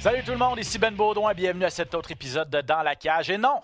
[0.00, 2.96] Salut tout le monde, ici Ben Baudouin, bienvenue à cet autre épisode de Dans la
[2.96, 3.28] cage.
[3.28, 3.60] Et non,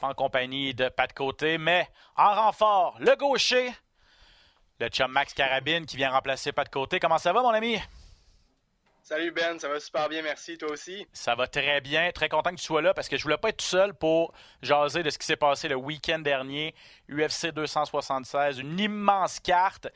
[0.00, 3.72] pas en compagnie de Pat Côté, mais en renfort, le gaucher,
[4.80, 6.98] le chum Max Carabine qui vient remplacer Pat Côté.
[6.98, 7.78] Comment ça va mon ami?
[9.10, 10.56] Salut Ben, ça va super bien, merci.
[10.56, 11.04] Toi aussi?
[11.12, 13.48] Ça va très bien, très content que tu sois là parce que je voulais pas
[13.48, 16.76] être seul pour jaser de ce qui s'est passé le week-end dernier.
[17.08, 19.88] UFC 276, une immense carte.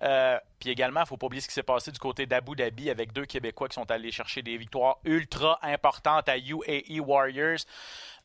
[0.00, 2.88] Euh, puis également, il faut pas oublier ce qui s'est passé du côté d'Abu Dhabi
[2.88, 7.58] avec deux Québécois qui sont allés chercher des victoires ultra importantes à UAE Warriors.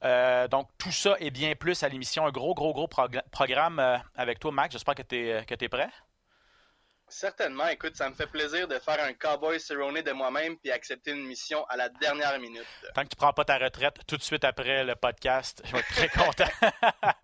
[0.05, 2.25] Euh, donc, tout ça et bien plus à l'émission.
[2.25, 4.71] Un gros, gros, gros progr- programme euh, avec toi, Max.
[4.71, 5.89] J'espère que tu es, prêt.
[7.09, 11.11] Certainement, écoute, ça me fait plaisir de faire un cowboy Cerrone de moi-même puis accepter
[11.11, 12.65] une mission à la dernière minute.
[12.93, 15.79] Tant que tu prends pas ta retraite tout de suite après le podcast, je vais
[15.79, 16.47] être très content.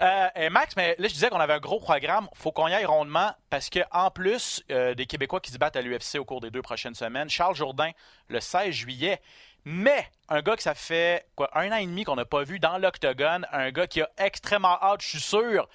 [0.00, 2.28] Euh, et Max, mais là, je disais qu'on avait un gros programme.
[2.34, 5.76] faut qu'on y aille rondement parce que en plus euh, des Québécois qui se battent
[5.76, 7.90] à l'UFC au cours des deux prochaines semaines, Charles Jourdain,
[8.28, 9.20] le 16 juillet,
[9.64, 12.58] mais un gars que ça fait quoi, un an et demi qu'on n'a pas vu
[12.58, 15.68] dans l'octogone, un gars qui a extrêmement hâte, je suis sûr,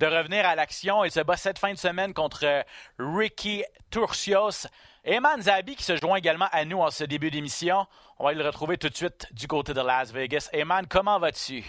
[0.00, 1.04] de revenir à l'action.
[1.04, 2.62] Il se bat cette fin de semaine contre euh,
[2.98, 4.68] Ricky Turcios.
[5.04, 7.86] Eman Zabi qui se joint également à nous en ce début d'émission.
[8.18, 10.48] On va le retrouver tout de suite du côté de Las Vegas.
[10.52, 11.64] Eman, comment vas-tu?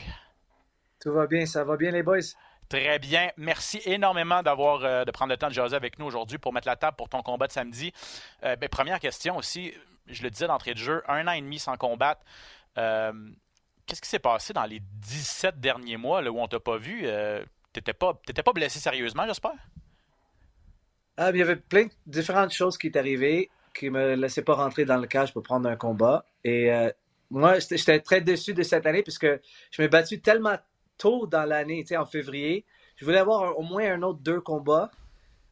[0.99, 2.19] Tout va bien, ça va bien les boys?
[2.69, 3.29] Très bien.
[3.37, 6.67] Merci énormément d'avoir euh, de prendre le temps de jaser avec nous aujourd'hui pour mettre
[6.67, 7.93] la table pour ton combat de samedi.
[8.43, 9.73] Euh, ben, première question aussi,
[10.07, 12.21] je le disais d'entrée de jeu, un an et demi sans combattre.
[12.77, 13.13] Euh,
[13.85, 17.07] Qu'est-ce qui s'est passé dans les 17 derniers mois là, où on t'a pas vu?
[17.67, 19.53] Euh, T'étais pas, t'étais pas blessé sérieusement, j'espère?
[21.17, 24.55] Ah, il y avait plein de différentes choses qui est arrivées qui me laissaient pas
[24.55, 26.25] rentrer dans le cage pour prendre un combat.
[26.43, 26.89] Et euh,
[27.29, 29.27] moi, j'étais très déçu de cette année puisque
[29.71, 30.57] je m'ai battu tellement
[30.97, 32.65] tôt dans l'année, en février.
[32.95, 34.89] Je voulais avoir au moins un autre deux combats,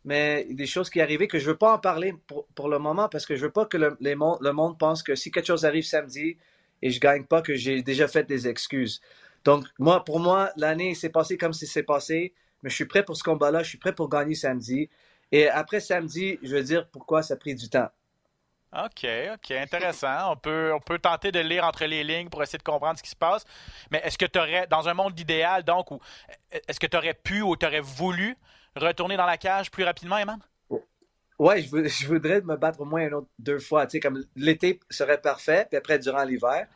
[0.03, 3.07] mais des choses qui arrivaient que je veux pas en parler pour, pour le moment
[3.09, 5.63] parce que je veux pas que le, les le monde pense que si quelque chose
[5.65, 6.37] arrive samedi
[6.81, 9.01] et je gagne pas, que j'ai déjà fait des excuses.
[9.45, 12.33] Donc, moi, pour moi, l'année s'est passée comme si c'est passé,
[12.63, 14.89] mais je suis prêt pour ce combat-là, je suis prêt pour gagner samedi.
[15.31, 17.89] Et après samedi, je veux dire pourquoi ça a pris du temps.
[18.73, 20.33] OK, OK, intéressant.
[20.33, 23.03] On peut, on peut tenter de lire entre les lignes pour essayer de comprendre ce
[23.03, 23.45] qui se passe.
[23.91, 25.87] Mais est-ce que tu aurais, dans un monde idéal, donc,
[26.67, 28.35] est-ce que tu aurais pu ou tu aurais voulu
[28.75, 30.39] retourner dans la cage plus rapidement, Eman?
[31.37, 33.85] Ouais, je, je voudrais me battre au moins un autre deux fois.
[33.85, 36.67] Tu sais, comme l'été serait parfait, puis après durant l'hiver,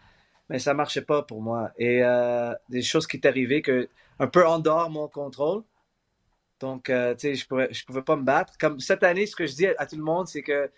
[0.49, 1.71] mais ça marchait pas pour moi.
[1.77, 3.87] Et euh, des choses qui arrivées que
[4.19, 5.63] un peu en dehors de mon contrôle.
[6.59, 8.57] Donc, euh, tu sais, je pouvais, je pouvais pas me battre.
[8.59, 10.69] Comme cette année, ce que je dis à, à tout le monde, c'est que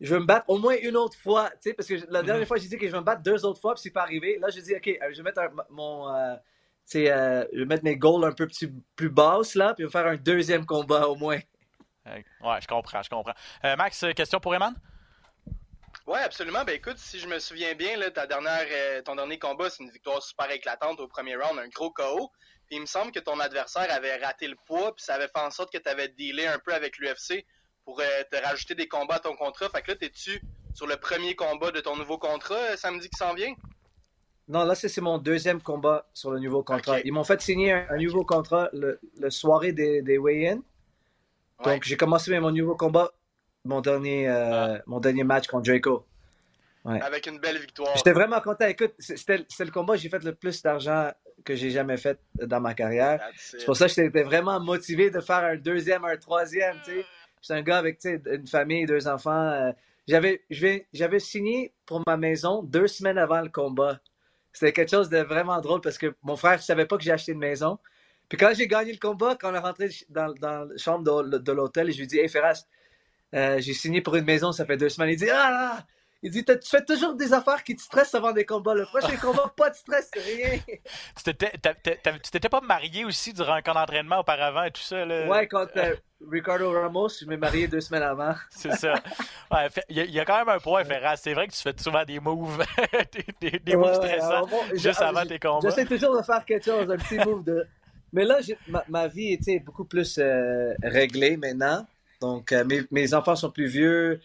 [0.00, 1.48] je veux me battre au moins une autre fois.
[1.50, 3.44] Tu sais, parce que la dernière fois, j'ai dit que je vais me battre deux
[3.44, 4.38] autres fois, puis c'est pas arrivé.
[4.40, 6.12] Là, je dis, OK, euh, je vais mettre un- mon.
[6.12, 6.34] euh,
[6.90, 9.84] tu sais, euh, je vais mettre mes goals un peu petit- plus basses, là, puis
[9.84, 11.38] je vais faire un deuxième combat au moins.
[12.42, 13.34] Ouais, je comprends, je comprends.
[13.64, 14.74] Euh, Max, question pour Eman?
[16.10, 16.64] Ouais, absolument.
[16.64, 19.84] Ben écoute, si je me souviens bien, là, ta dernière, euh, ton dernier combat, c'est
[19.84, 22.32] une victoire super éclatante au premier round, un gros KO.
[22.66, 25.38] Puis il me semble que ton adversaire avait raté le poids, puis ça avait fait
[25.38, 27.46] en sorte que tu avais dealé un peu avec l'UFC
[27.84, 29.68] pour euh, te rajouter des combats à ton contrat.
[29.68, 30.42] Fait que là, t'es-tu
[30.74, 33.54] sur le premier combat de ton nouveau contrat euh, samedi qui s'en vient?
[34.48, 36.98] Non, là, c'est mon deuxième combat sur le nouveau contrat.
[37.04, 40.56] Ils m'ont fait signer un, un nouveau contrat le, le soirée des, des weigh-in.
[40.56, 41.74] Ouais.
[41.74, 43.12] Donc, j'ai commencé mon nouveau combat,
[43.64, 46.04] mon dernier, euh, mon dernier match contre Draco.
[46.84, 47.94] Avec une belle victoire.
[47.96, 48.66] J'étais vraiment content.
[48.66, 51.10] Écoute, c'est- c'était le combat où j'ai fait le plus d'argent
[51.44, 53.20] que j'ai jamais fait dans ma carrière.
[53.36, 56.76] C'est pour ça que j'étais vraiment motivé de faire un deuxième, un troisième.
[56.86, 59.30] J'étais un gars avec une famille, deux enfants.
[59.50, 59.72] euh,
[60.08, 64.00] J'avais je vais- j'avais signé pour ma maison deux semaines avant le combat.
[64.52, 67.12] c'était quelque chose de vraiment drôle parce que mon frère ne savait pas que j'ai
[67.12, 67.78] acheté une maison.
[68.28, 71.38] Puis quand j'ai gagné le combat, quand on est rentré dans, dans la chambre de,
[71.38, 72.64] de l'hôtel, je lui ai dit Hey Ferras,
[73.34, 75.10] euh, j'ai signé pour une maison, ça fait deux semaines.
[75.10, 75.84] Il dit Ah
[76.22, 78.74] il dit, tu fais toujours des affaires qui te stressent avant des combats?
[78.74, 80.58] Le prochain combat, pas de stress, rien.
[81.24, 85.06] tu t'étais pas marié aussi durant un camp d'entraînement auparavant et tout ça?
[85.06, 85.26] Là?
[85.26, 85.94] Ouais, quand euh,
[86.30, 88.34] Ricardo Ramos, je m'ai marié deux semaines avant.
[88.50, 88.94] C'est ça.
[89.88, 91.16] Il y, a quand même un point, Ferraz.
[91.16, 92.62] C'est vrai que tu fais souvent des moves,
[93.40, 95.70] des, des, moves stressants juste avant tes combats.
[95.70, 97.66] J'essaie toujours de faire quelque chose, un petit move de.
[98.12, 101.86] Mais là, ma, ma, vie était beaucoup plus euh, réglée maintenant.
[102.20, 104.20] Donc, euh, mes, mes enfants sont plus vieux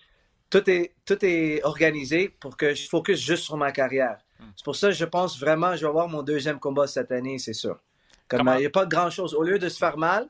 [0.50, 4.18] tout est, tout est organisé pour que je focus juste sur ma carrière.
[4.40, 4.46] Hmm.
[4.56, 7.12] C'est pour ça que je pense vraiment que je vais avoir mon deuxième combat cette
[7.12, 7.80] année, c'est sûr.
[8.28, 9.36] Comme il n'y a pas de grand-chose.
[9.36, 10.28] Au lieu de se faire mal,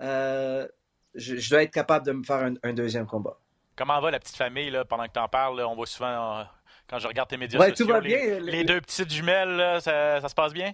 [0.00, 0.66] euh,
[1.14, 3.38] je, dois être capable de me faire un, deuxième combat.
[3.76, 5.60] Comment va la petite famille là, pendant que tu en parles?
[5.60, 6.44] on voit souvent, euh,
[6.88, 8.38] quand je regarde tes médias sociaux, tout va bien.
[8.40, 10.72] Les, deux petites jumelles, ça, se passe bien?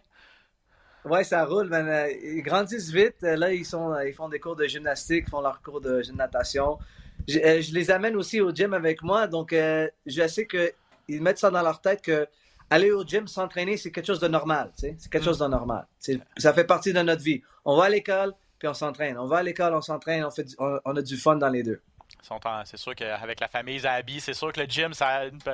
[1.10, 1.72] Oui, ça roule.
[1.72, 3.22] Euh, ils grandissent vite.
[3.22, 6.78] Là, ils, sont, ils font des cours de gymnastique, ils font leurs cours de natation.
[7.37, 11.38] Euh, je, les amène aussi au gym avec moi, donc euh, je sais qu'ils mettent
[11.38, 12.26] ça dans leur tête que
[12.70, 14.70] aller au gym, s'entraîner, c'est quelque chose de normal.
[14.76, 15.87] C'est quelque chose de normal.
[16.37, 17.43] Ça fait partie de notre vie.
[17.64, 19.19] On va à l'école, puis on s'entraîne.
[19.19, 21.81] On va à l'école, on s'entraîne, on, fait on, a du fun dans les deux.
[22.64, 25.04] C'est sûr qu'avec la famille Zabi, c'est sûr que le gym, c'est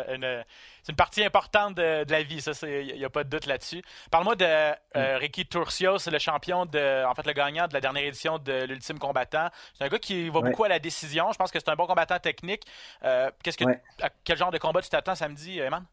[0.09, 2.45] une, partie importante de, la vie.
[2.63, 3.83] Il n'y a pas de doute là-dessus.
[4.11, 5.19] Parle-moi de euh, mm.
[5.19, 8.99] Ricky Turcios, le champion, de, en fait, le gagnant de la dernière édition de l'Ultime
[8.99, 9.49] Combattant.
[9.75, 11.31] C'est un gars qui va beaucoup à la décision.
[11.33, 12.63] Je pense que c'est un bon combattant technique.
[13.05, 13.65] Euh, qu'est-ce que,
[14.01, 15.85] à quel genre de combat tu t'attends samedi, Eman?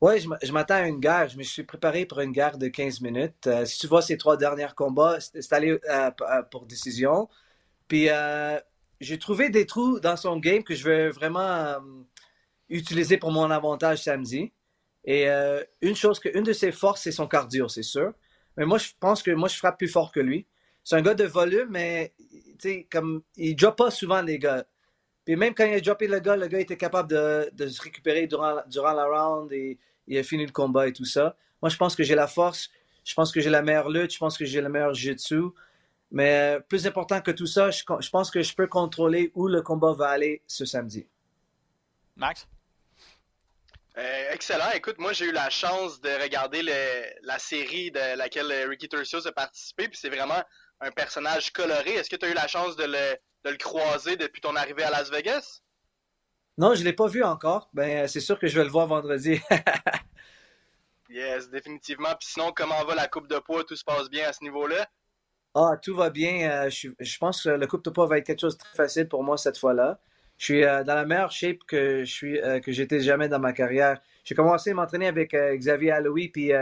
[0.00, 1.28] Oui, je m'attends à une guerre.
[1.28, 3.46] Je me suis préparé pour une guerre de 15 minutes.
[3.46, 5.78] Euh, si tu vois ces trois derniers combats, c'est allé
[6.50, 7.28] pour décision.
[7.86, 8.08] Puis
[9.00, 11.78] j'ai trouvé des trous dans son game que je vais vraiment euh,
[12.68, 14.52] utiliser pour mon avantage samedi.
[15.04, 18.12] Et euh, une chose que, une de ses forces, c'est son cardio, c'est sûr.
[18.56, 20.46] Mais moi, je pense que moi, je frappe plus fort que lui.
[20.84, 22.12] C'est un gars de volume, mais
[22.90, 24.64] comme il drop pas souvent les gars.
[25.24, 27.80] Puis même quand il a droppé le gars, le gars était capable de, de se
[27.80, 31.36] récupérer durant, durant la round et il a fini le combat et tout ça.
[31.62, 32.70] Moi, je pense que j'ai la force,
[33.04, 35.52] je pense que j'ai la meilleure lutte, je pense que j'ai le meilleur jiu-jitsu.
[36.10, 39.62] Mais euh, plus important que tout ça, je, pense que je peux contrôler où le
[39.62, 41.06] combat va aller ce samedi.
[42.16, 42.48] Max?
[43.96, 44.70] Euh, excellent.
[44.74, 49.32] Écoute, moi, j'ai eu la chance de regarder la série de laquelle Ricky Turcios a
[49.32, 50.42] participé, puis c'est vraiment
[50.80, 51.94] un personnage coloré.
[51.94, 55.10] Est-ce que tu as eu la chance de le, croiser depuis ton arrivée à Las
[55.10, 55.60] Vegas?
[56.58, 57.70] Non, je ne l'ai pas vu encore.
[57.72, 59.40] Ben, c'est sûr que je vais le voir vendredi.
[61.08, 62.14] yes, définitivement.
[62.18, 63.64] Puis sinon, comment va la coupe de poids?
[63.64, 64.88] Tout se passe bien à ce niveau-là?
[65.54, 66.66] Ah, tout va bien.
[66.66, 69.08] Euh, je, pense que le coupe de poids va être quelque chose de très facile
[69.08, 69.98] pour moi cette fois-là.
[70.38, 73.40] Je suis euh, dans la meilleure shape que je suis euh, que j'étais jamais dans
[73.40, 74.00] ma carrière.
[74.24, 76.52] J'ai commencé à m'entraîner avec Xavier Alloui puis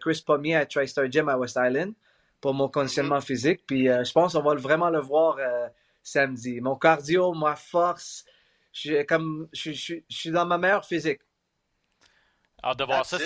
[0.00, 1.92] Chris Pommier à TriStar Gym à West Island
[2.40, 3.26] pour mon conditionnement mm-hmm.
[3.26, 3.66] physique.
[3.66, 5.36] Puis je pense qu'on va vraiment le voir
[6.02, 6.60] samedi.
[6.60, 8.24] Mon cardio, ma force,
[8.72, 11.20] je, comme, je, suis dans ma meilleure physique.
[12.62, 13.18] Alors de voir ça,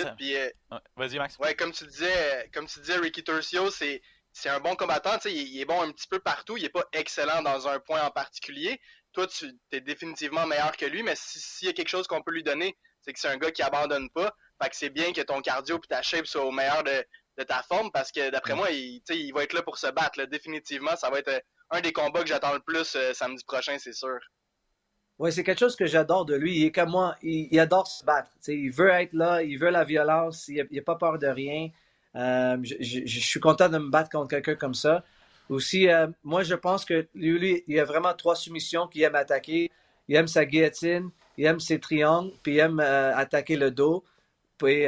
[0.97, 1.37] Vas-y, Max.
[1.37, 4.01] Ouais, comme tu disais, comme tu disais, Ricky Turcio, c'est
[4.33, 6.85] c'est un bon combattant, il, il est bon un petit peu partout, il est pas
[6.93, 8.79] excellent dans un point en particulier.
[9.13, 12.31] Toi, tu es définitivement meilleur que lui, mais s'il y a quelque chose qu'on peut
[12.31, 14.33] lui donner, c'est que c'est un gars qui abandonne pas.
[14.61, 17.05] Fait que c'est bien que ton cardio et ta shape soient au meilleur de,
[17.47, 20.21] ta forme parce que d'après moi, il, il va être là pour se battre.
[20.25, 21.39] Définitivement, ça va être euh,
[21.71, 24.19] un des combats que j'attends le plus euh, samedi prochain, c'est sûr.
[25.19, 26.57] Oui, c'est quelque chose que j'adore de lui.
[26.57, 28.31] Il est comme moi, il, adore se battre.
[28.47, 31.69] il veut être là, il veut la violence, il n'a pas peur de rien.
[32.19, 35.03] Euh, je, suis content de me battre contre quelqu'un comme ça.
[35.47, 39.71] Aussi, euh, moi, je pense que lui, il a vraiment trois soumissions qu'il aime attaquer.
[40.07, 44.03] Il aime sa guillotine, il aime ses triangles, puis il aime euh, attaquer le dos.
[44.57, 44.87] Puis,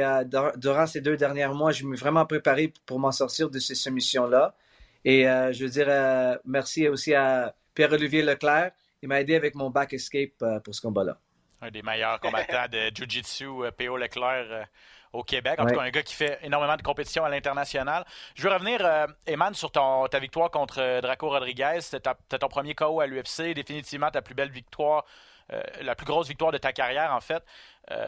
[0.56, 3.74] durant ces deux derniers mois, je me suis vraiment préparé pour m'en sortir de ces
[3.74, 4.54] soumissions-là.
[5.02, 8.72] Et je veux dire merci aussi à Pierre-Olivier Leclerc.
[9.00, 11.16] Il m'a aidé avec mon back escape pour ce combat-là.
[11.62, 13.46] Un des meilleurs combattants de Jiu-Jitsu,
[13.78, 13.96] P.O.
[13.96, 14.68] Leclerc
[15.12, 15.58] au Québec.
[15.58, 18.04] En tout cas, un gars qui fait énormément de compétitions à l'international.
[18.34, 21.80] Je veux revenir, euh, Eman, sur ton, ta victoire contre euh, Draco Rodriguez.
[21.80, 23.54] C'était ton premier KO à l'UFC.
[23.54, 25.04] Définitivement ta plus belle victoire,
[25.52, 27.42] euh, la plus grosse victoire de ta carrière, en fait.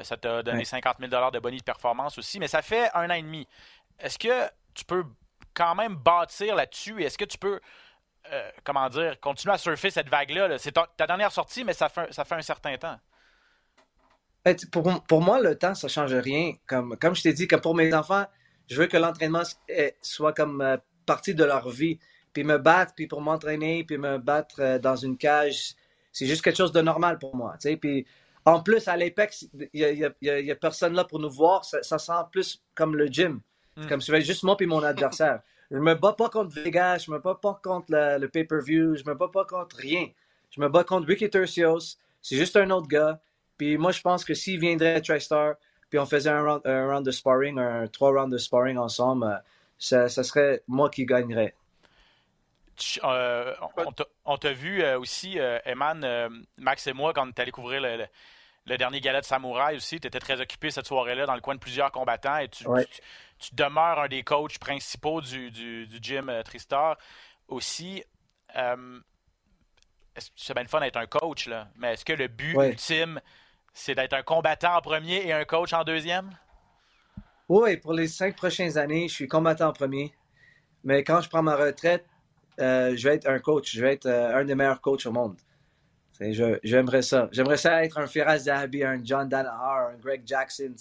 [0.02, 2.38] ça t'a donné 50 000 de bonus de performance aussi.
[2.38, 3.46] Mais ça fait un an et demi.
[3.98, 5.04] Est-ce que tu peux
[5.52, 7.02] quand même bâtir là-dessus?
[7.02, 7.60] Est-ce que tu peux.
[8.64, 10.56] comment dire, continuer à surfer cette vague-là.
[10.58, 12.98] C'est ta, dernière sortie, mais ça ça fait un certain temps.
[14.44, 16.52] Ben, pour, pour, moi, le temps, ça change rien.
[16.66, 18.26] Comme, comme je t'ai dit, que pour mes enfants,
[18.68, 21.98] je veux que l'entraînement eh, soit comme euh, partie de leur vie.
[22.32, 25.74] Puis me battre, puis pour m'entraîner, puis me battre euh, dans une cage,
[26.12, 27.56] c'est juste quelque chose de normal pour moi.
[27.80, 28.06] Puis
[28.44, 31.64] En plus, à l'Apex, il n'y a, personne là pour nous voir.
[31.64, 33.40] Ça, sent plus comme le gym.
[33.76, 33.86] Hmm.
[33.86, 35.40] Comme si j'avais juste moi et mon adversaire.
[35.70, 39.14] je me bats pas contre Vegas, je me bats pas contre le, pay-per-view, je me
[39.14, 40.08] bats pas contre rien.
[40.50, 41.96] Je me bats contre Ricky Tercios.
[42.22, 43.20] C'est juste un autre gars.
[43.56, 45.54] Puis moi, je pense que s'il viendrait à TriStar,
[45.94, 49.36] puis on faisait un round, de sparring, un trois rounds de sparring ensemble, euh,
[49.78, 51.54] ça, ça serait moi qui gagnerais.
[53.04, 53.54] Euh,
[54.24, 56.04] on t'a vu euh, aussi, Eman,
[56.58, 60.00] Max et moi, quand on est allé couvrir le, dernier gala de Samouraï aussi.
[60.00, 62.64] Tu étais très occupé cette soirée-là dans le coin de plusieurs combattants et tu,
[63.38, 66.98] tu, demeures un des coachs principaux du, du, gym Tristar
[67.46, 68.02] aussi.
[68.52, 73.20] c'est bien fun d'être un coach, là, mais est-ce que le but ultime,
[73.74, 76.30] c'est d'être un combattant en premier et un coach en deuxième?
[77.48, 80.14] Oui, pour les cinq prochaines années, je suis combattant en premier.
[80.84, 82.06] Mais quand je prends ma retraite,
[82.60, 83.74] euh, je vais être un coach.
[83.74, 85.36] Je vais être euh, un des meilleurs coachs au monde.
[86.20, 87.28] J'aimerais ça.
[87.32, 90.72] J'aimerais ça être un Firas Zahabi, un John Danaher, un Greg Jackson,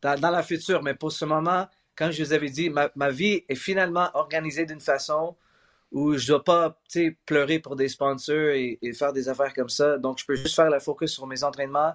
[0.00, 0.82] dans, dans la future.
[0.82, 4.64] Mais pour ce moment, quand je vous avais dit, ma, ma vie est finalement organisée
[4.64, 5.36] d'une façon
[5.90, 6.80] où je ne dois pas
[7.26, 9.98] pleurer pour des sponsors et, et, faire des affaires comme ça.
[9.98, 11.94] Donc, je peux juste faire le focus sur mes entraînements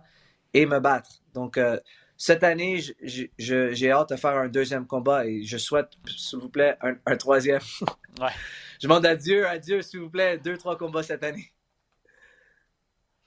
[0.56, 1.22] et me battre.
[1.34, 1.80] Donc, euh,
[2.18, 6.78] cette année, j'ai hâte de faire un deuxième combat et je souhaite, s'il vous plaît,
[6.82, 7.60] un, troisième.
[8.22, 8.32] ouais.
[8.80, 11.52] Je demande à Dieu, à Dieu, s'il vous plaît, deux, trois combats cette année.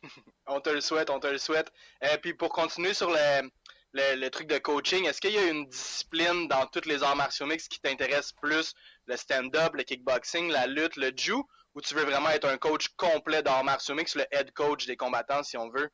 [0.46, 1.70] On te le souhaite, on te le souhaite.
[2.00, 3.50] Et euh, puis pour continuer sur le,
[3.92, 7.44] le, truc de coaching, est-ce qu'il y a une discipline dans tous les arts martiaux
[7.44, 8.72] mix qui t'intéresse plus,
[9.04, 11.34] le stand-up, le kickboxing, la lutte, le jiu,
[11.74, 14.96] ou tu veux vraiment être un coach complet d'arts martiaux mix, le head coach des
[14.96, 15.90] combattants si on veut?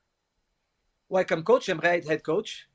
[1.08, 2.68] Ouais, comme coach, j'aimerais être head coach.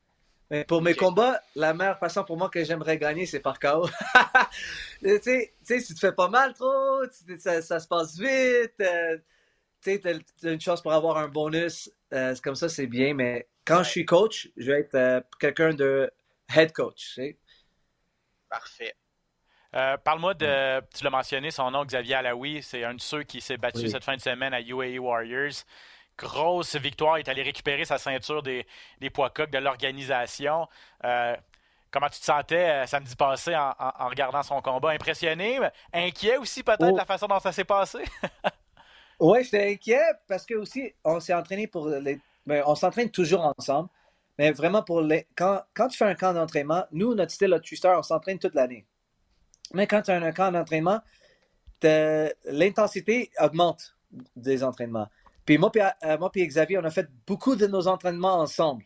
[0.50, 3.88] Mais pour mes combats, la meilleure façon pour moi que j'aimerais gagner, c'est par KO.
[5.04, 7.04] tu sais, si tu te fais pas mal trop,
[7.38, 9.18] ça, se passe vite, euh,
[9.84, 13.14] tu as, une chance pour avoir un bonus, euh, comme ça, c'est bien.
[13.14, 16.12] Mais quand je suis coach, je vais être euh, quelqu'un de
[16.56, 17.20] head coach.
[18.50, 18.96] Parfait.
[19.72, 23.58] Parle-moi de, tu l'as mentionné, son nom, Xavier Alaoui, c'est un de ceux qui s'est
[23.58, 25.64] battu cette fin de semaine à UAE Warriors
[26.20, 27.18] grosse victoire.
[27.18, 28.66] Il est allé récupérer sa ceinture des,
[29.00, 30.68] des poids coques de l'organisation.
[31.06, 31.36] Euh,
[31.92, 33.74] comment tu te sentais euh, samedi passé en,
[34.10, 34.92] regardant son combat?
[34.92, 35.60] Impressionné,
[35.94, 36.98] inquiet aussi peut-être de oh.
[36.98, 38.00] la façon dont ça s'est passé?
[39.20, 42.20] oui, j'étais inquiet parce que aussi, on s'est entraîné pour les.
[42.46, 43.90] Ben, on s'entraîne toujours ensemble.
[44.38, 45.28] Mais vraiment, pour les...
[45.36, 48.56] quand, quand tu fais un camp d'entraînement, nous, notre style de Twister, on s'entraîne toute
[48.56, 48.86] l'année.
[49.74, 51.02] Mais quand tu as un camp d'entraînement,
[51.84, 53.98] l'intensité augmente
[54.36, 55.08] des entraînements.
[55.50, 58.84] Puis moi et euh, Xavier, on a fait beaucoup de nos entraînements ensemble.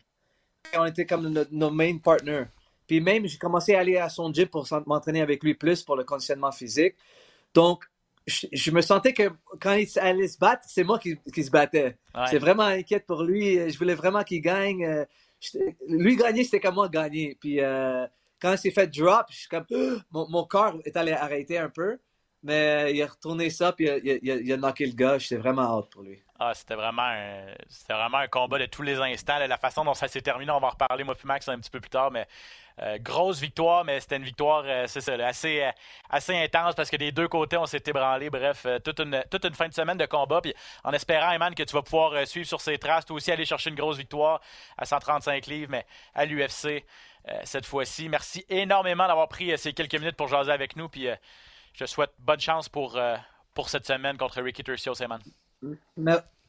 [0.74, 2.44] on était comme nos, main partners.
[2.86, 5.94] Puis même, j'ai commencé à aller à son gym pour m'entraîner avec lui plus pour
[5.94, 6.94] le conditionnement physique.
[7.52, 7.84] Donc,
[8.26, 9.24] je, me sentais que
[9.60, 11.98] quand il allait se battre, c'est moi qui, se battais.
[12.30, 13.70] C'est vraiment inquiète pour lui.
[13.70, 14.86] Je voulais vraiment qu'il gagne.
[14.86, 15.04] Euh,
[15.86, 17.36] lui gagner, c'était comme moi gagner.
[17.38, 18.06] Puis euh,
[18.40, 19.66] quand il s'est fait drop, je suis comme,
[20.10, 21.98] mon, mon corps est allé arrêter un peu.
[22.44, 25.16] Mais il a retourné ça, puis il a, il knocké le gars.
[25.16, 26.18] J'étais vraiment hâte pour lui.
[26.38, 27.54] Ah, c'était vraiment, un,
[27.88, 29.38] vraiment un combat de tous les instants.
[29.38, 31.80] la façon dont ça s'est terminé, on va en reparler, moi Max, un petit peu
[31.80, 32.10] plus tard.
[32.10, 32.26] Mais
[32.80, 35.70] euh, grosse victoire, mais c'était une victoire, euh, euh,
[36.10, 38.28] assez intense parce que des deux côtés, on s'est ébranlé.
[38.28, 40.40] Bref, toute, une, toute une fin de semaine de combat.
[40.42, 43.46] Puis en espérant, Eman, que tu vas pouvoir suivre sur ses traces, toi aussi aller
[43.46, 44.40] chercher une grosse victoire
[44.76, 46.84] à 135 livres, mais à l'UFC
[47.44, 48.10] cette fois-ci.
[48.10, 50.90] Merci énormément d'avoir pris ces quelques minutes pour jaser avec nous.
[50.90, 51.08] Puis
[51.74, 52.98] je souhaite bonne chance pour,
[53.52, 55.20] pour cette semaine contre Ricky Turcios, Eman.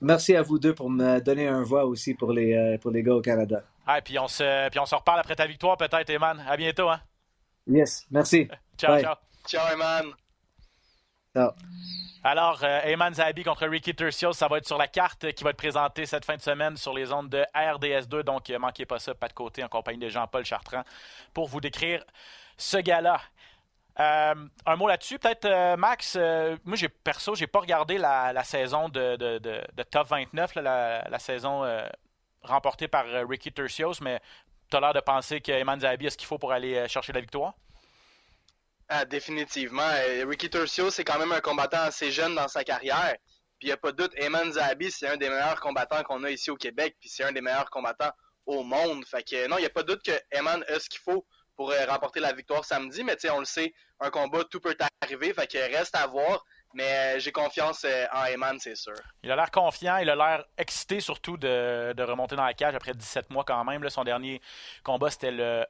[0.01, 3.01] Merci à vous deux pour me donner un voix aussi pour les, euh, pour les
[3.01, 3.63] gars au Canada.
[3.87, 6.43] Ah, puis on se, puis on se reparle après ta victoire peut-être, Eman.
[6.47, 6.99] À bientôt, hein?
[7.67, 8.47] Yes, merci.
[8.77, 9.15] ciao, ciao.
[9.47, 10.11] Ciao, Eman.
[11.33, 11.51] Ciao.
[12.23, 15.51] Alors, euh, Eman Zabi contre Ricky Tercios, ça va être sur la carte qui va
[15.51, 18.23] être présentée cette fin de semaine sur les ondes de RDS2.
[18.23, 20.83] Donc, ne euh, manquez pas ça, pas de côté, en compagnie de Jean-Paul Chartrand,
[21.33, 22.03] pour vous décrire
[22.57, 23.21] ce gars-là.
[23.99, 24.35] Euh,
[24.65, 26.17] un mot là-dessus, peut-être, euh, Max.
[26.17, 29.15] Euh, moi, j'ai perso, j'ai pas regardé la, saison de,
[29.89, 31.63] Top 29, la, saison
[32.41, 34.19] remportée par Ricky Tercios, mais
[34.69, 37.21] tu as l'air de penser qu'Eman Zabi a ce qu'il faut pour aller chercher la
[37.21, 37.53] victoire?
[38.87, 39.89] Ah, définitivement.
[40.27, 43.15] Ricky Tercios, c'est quand même un combattant assez jeune dans sa carrière.
[43.57, 46.23] Puis il n'y a pas de doute, Eman Zabi, c'est un des meilleurs combattants qu'on
[46.25, 48.11] a ici au Québec, puis c'est un des meilleurs combattants
[48.45, 49.05] au monde.
[49.05, 51.25] Fait que non, il n'y a pas de doute que Eman a ce qu'il faut
[51.55, 53.03] pour euh, remporter la victoire samedi.
[53.03, 55.33] Mais on le sait, un combat, tout peut arriver.
[55.33, 56.43] Fait que reste à voir.
[56.73, 58.95] Mais euh, j'ai confiance euh, en Eman, c'est sûr.
[59.23, 62.93] Il a l'air confiant, il a l'air excité surtout de, remonter dans la cage après
[62.93, 63.87] 17 mois quand même.
[63.89, 64.41] son dernier
[64.83, 65.65] combat, c'était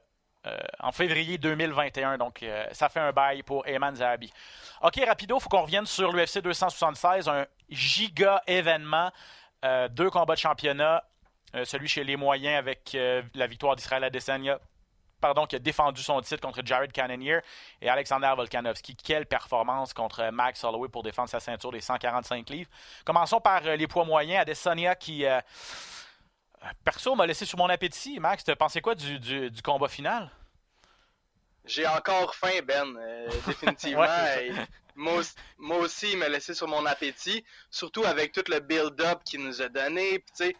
[0.80, 2.18] en février 2021.
[2.18, 4.32] Donc, ça fait un bail pour Eman Zahabi.
[4.82, 9.10] OK, rapido, il faut qu'on revienne sur l'UFC 276, un giga événement.
[9.90, 11.04] deux combats de championnat,
[11.64, 12.96] celui chez les moyens avec
[13.34, 14.58] la victoire d'Israël Adesanya
[15.20, 17.40] pardon, qui a défendu son titre contre Jared Cannonier
[17.80, 18.96] et Alexander Volkanovski.
[18.96, 22.70] Quelle performance contre Max Holloway pour défendre sa ceinture des 145 livres.
[23.04, 24.42] Commençons par euh, les poids moyens.
[24.42, 25.40] Adesanya qui, euh,
[26.84, 28.20] perso, m'a laissé sur mon appétit.
[28.20, 30.30] Max, tu pensais quoi du, du, combat final?
[31.64, 34.06] J'ai encore faim, Ben, euh, définitivement.
[34.94, 39.60] moi, aussi, il m'a laissé sur mon appétit, surtout avec tout le build-up qu'il nous
[39.62, 40.20] a donné.
[40.36, 40.56] Tu sais,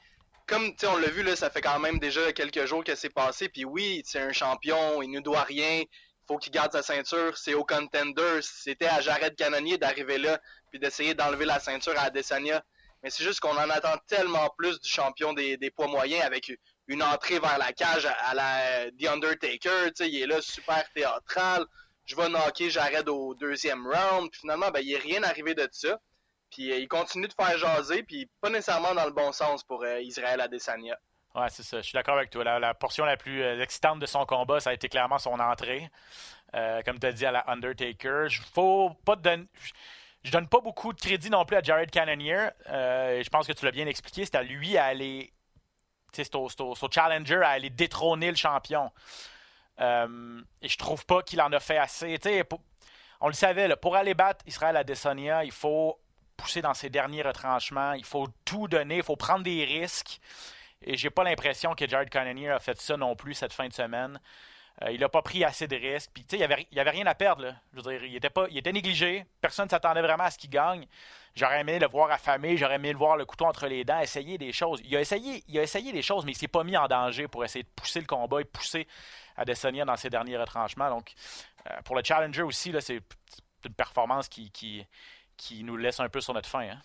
[0.46, 3.48] comme on l'a vu, là, ça fait quand même déjà quelques jours que c'est passé.
[3.48, 5.82] Puis oui, c'est un champion, il nous doit rien.
[6.28, 7.36] Faut qu'il garde sa ceinture.
[7.36, 8.40] C'est au contender.
[8.42, 12.62] C'était à Jared Cannonier d'arriver là puis d'essayer d'enlever la ceinture à Adesanya.
[13.02, 16.52] Mais c'est juste qu'on en attend tellement plus du champion des, poids moyens avec
[16.88, 19.90] une entrée vers la cage à, la The Undertaker.
[20.00, 21.64] Il est là super théâtral.
[22.04, 24.30] Je vais knocker Jared au deuxième round.
[24.30, 25.98] Puis finalement, ben, il n'est rien arrivé de ça.
[26.50, 29.82] Puis euh, il continue de faire jaser, puis pas nécessairement dans le bon sens pour
[29.82, 30.96] euh, Israël Adesanya.
[31.34, 31.78] Ouais, c'est ça.
[31.78, 32.58] Je suis d'accord avec toi.
[32.58, 35.90] La, portion la plus euh, excitante de son combat, ça a été clairement son entrée.
[36.84, 38.28] comme tu as dit à la Undertaker.
[38.28, 39.16] Je faut pas
[40.22, 42.48] Je donne pas beaucoup de crédit non plus à Jared Cannonier.
[42.66, 44.24] je pense que tu l'as bien expliqué.
[44.24, 45.32] C'est à lui à aller.
[46.12, 46.48] C'est au,
[46.90, 48.90] challenger à aller détrôner le champion.
[49.78, 52.18] et je trouve pas qu'il en a fait assez.
[53.20, 56.00] on le savait, pour aller battre Israël Adesanya, il faut
[56.46, 57.94] pousser dans ses derniers retranchements.
[57.94, 60.20] Il faut tout donner, il faut prendre des risques.
[60.80, 63.72] Et j'ai pas l'impression que Jared Cannonier a fait ça non plus cette fin de
[63.72, 64.20] semaine.
[64.82, 66.10] Euh, il n'a pas pris assez de risques.
[66.14, 67.52] Puis, il n'y avait, avait, rien à perdre.
[67.72, 69.26] Je veux dire, il était, pas, il était négligé.
[69.40, 70.86] Personne ne s'attendait vraiment à ce qu'il gagne.
[71.34, 72.56] J'aurais aimé le voir affamé.
[72.56, 74.80] J'aurais aimé le voir le couteau entre les dents, essayer des choses.
[74.84, 77.26] Il a essayé, il a essayé des choses, mais il s'est pas mis en danger
[77.26, 78.86] pour essayer de pousser le combat et pousser
[79.36, 80.90] Adesanya dans ses derniers retranchements.
[80.90, 81.12] Donc,
[81.68, 83.00] euh, pour le Challenger aussi, c'est
[83.64, 84.86] une performance qui, qui,
[85.36, 86.68] qui nous laisse un peu sur notre fin.
[86.68, 86.82] Hein?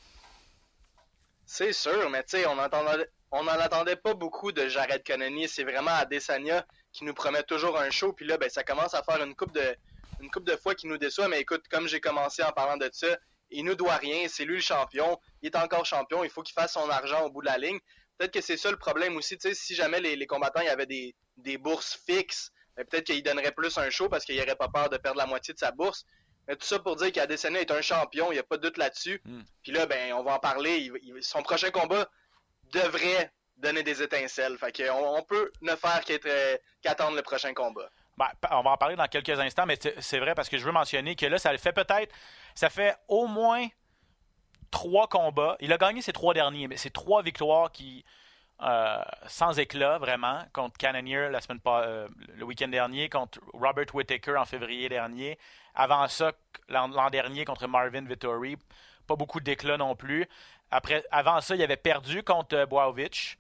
[1.46, 5.48] C'est sûr, mais tu sais, on n'en attendait pas beaucoup de Jared Cannonier.
[5.48, 8.14] C'est vraiment Adesanya qui nous promet toujours un show.
[8.14, 9.76] Puis là, ben, ça commence à faire une coupe de,
[10.22, 11.28] une coupe de fois qui nous déçoit.
[11.28, 13.18] Mais écoute, comme j'ai commencé en parlant de ça,
[13.50, 14.28] il nous doit rien.
[14.30, 15.20] C'est lui le champion.
[15.42, 16.24] Il est encore champion.
[16.24, 17.80] Il faut qu'il fasse son argent au bout de la ligne.
[18.18, 19.38] Peut-être que c'est ça le problème aussi.
[19.38, 23.52] Tu si jamais les, combattants y avaient des, des bourses fixes, ben, peut-être qu'il donnerait
[23.52, 26.06] plus un show parce qu'il n'aurait pas peur de perdre la moitié de sa bourse.
[26.52, 28.76] Mais tout ça pour dire qu'Adesanya est un champion, il n'y a pas de doute
[28.76, 29.22] là-dessus.
[29.24, 29.44] Hmm.
[29.64, 30.92] Puis là, ben, on va en parler.
[31.22, 32.10] son prochain combat
[32.74, 34.58] devrait donner des étincelles.
[34.58, 37.90] Fait qu'on on peut ne faire euh, qu'attendre le prochain combat.
[38.18, 40.74] Ben, on va en parler dans quelques instants, mais c'est vrai parce que je veux
[40.74, 42.14] mentionner que là, ça fait peut-être.
[42.54, 43.66] Ça fait au moins
[44.72, 45.56] trois combats.
[45.62, 48.04] Il a gagné ses trois derniers, mais c'est trois victoires qui.
[48.64, 54.38] Euh, sans éclat, vraiment, contre Cannonier la semaine euh, le week-end dernier, contre Robert Whittaker
[54.38, 55.40] en février dernier,
[55.74, 56.32] avant ça,
[56.70, 58.58] l'an dernier, contre Marvin Vittori,
[59.08, 60.28] pas beaucoup d'éclat non plus.
[60.70, 63.38] Après, avant ça, il avait perdu contre euh, Boavic.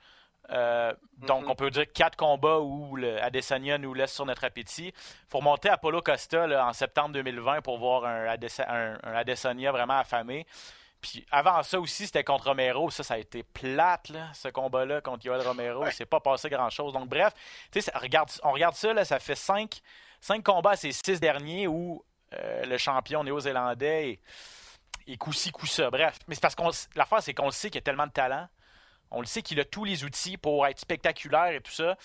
[0.50, 1.52] Euh, donc, mhm.
[1.52, 4.88] on peut dire quatre combats où le Adesanya nous laisse sur notre appétit.
[4.88, 8.26] Il faut remonter à Polo Costa en septembre 2020 pour voir un,
[9.14, 10.46] Adesanya vraiment affamé.
[11.02, 12.92] Puis avant ça aussi, c'était contre Romero.
[12.92, 15.86] Ça, ça a été plate, ce combat-là contre Yoel Romero.
[15.88, 16.94] Il s'est pas passé grand-chose.
[16.94, 17.34] Donc, bref,
[17.96, 19.82] regarde, on regarde ça, là, ça fait cinq,
[20.20, 24.20] cinq combats à ces six derniers où euh, le champion néo-zélandais
[25.08, 25.90] et, coup-ci, coup-ça.
[25.90, 28.48] Bref, mais c'est parce qu'on l'affaire, c'est qu'on le sait qu'il a tellement de talent.
[29.10, 31.98] On le sait qu'il a tous les outils pour être spectaculaire et tout ça.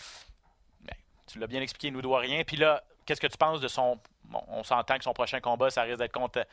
[0.80, 0.94] Ben,
[1.26, 2.42] tu l'as bien expliqué, il nous doit rien.
[2.44, 4.00] Puis là, qu'est-ce que tu penses de son.
[4.32, 6.44] on s'entend que son prochain combat, ça risque d'être contre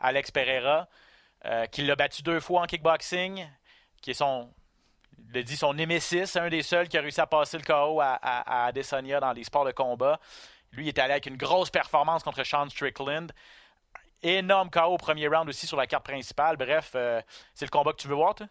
[0.00, 0.88] Alex Pereira,
[1.46, 3.48] euh, qui l'a battu deux fois en kickboxing,
[4.00, 4.52] qui est son.
[5.34, 8.18] A dit son némésis, un des seuls qui a réussi à passer le KO à,
[8.22, 10.18] à, dans les sports de combat.
[10.72, 13.30] Lui, il est allé avec une grosse performance contre Sean Strickland.
[14.22, 16.56] Énorme KO au premier round aussi sur la carte principale.
[16.56, 17.20] Bref, euh,
[17.54, 18.48] c'est le combat que tu veux voir, toi?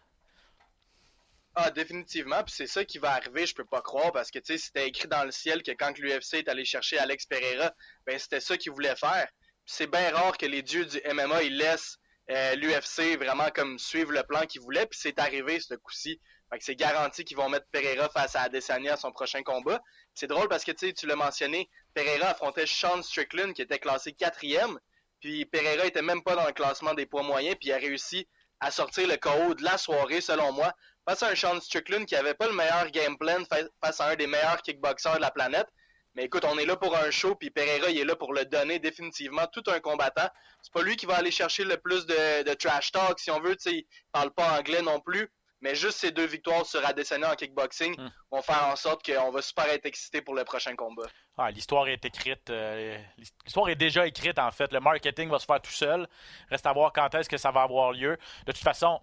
[1.54, 2.42] Ah, définitivement.
[2.44, 4.88] Puis c'est ça qui va arriver, je peux pas croire, parce que tu sais, c'était
[4.88, 7.72] écrit dans le ciel que quand l'UFC est allé chercher Alex Pereira,
[8.06, 9.28] ben c'était ça qu'il voulait faire.
[9.66, 11.98] c'est bien rare que les dieux du MMA ils laissent
[12.30, 14.86] euh, l'UFC vraiment comme suivre le plan qu'ils voulaient.
[14.86, 16.20] Puis c'est arrivé ce coup-ci.
[16.60, 19.80] c'est garanti qu'ils vont mettre Pereira face à Adesanya à son prochain combat.
[20.14, 24.78] C'est drôle parce que tu l'as mentionné, Pereira affrontait Sean Strickland qui était classé quatrième.
[25.20, 28.26] Puis Pereira était même pas dans le classement des poids moyens, puis il a réussi
[28.60, 30.72] à sortir le KO de la soirée, selon moi,
[31.06, 33.42] face à un Sean Strickland qui avait pas le meilleur game plan
[33.82, 35.66] face à un des meilleurs kickboxers de la planète.
[36.14, 38.44] Mais écoute, on est là pour un show, puis Pereira, il est là pour le
[38.44, 39.46] donner définitivement.
[39.52, 40.28] Tout un combattant.
[40.62, 43.56] C'est pas lui qui va aller chercher le plus de, trash talk, si on veut.
[43.58, 45.30] sais, il parle pas anglais non plus.
[45.62, 48.08] Mais juste ces deux victoires sur Adesanya en kickboxing hmm.
[48.30, 51.06] vont faire en sorte qu'on va super être excité pour le prochain combat.
[51.36, 52.48] Ah, l'histoire est écrite.
[52.48, 52.98] Euh,
[53.44, 54.72] l'histoire est déjà écrite, en fait.
[54.72, 56.08] Le marketing va se faire tout seul.
[56.48, 58.16] Reste à voir quand est-ce que ça va avoir lieu.
[58.46, 59.00] De toute façon,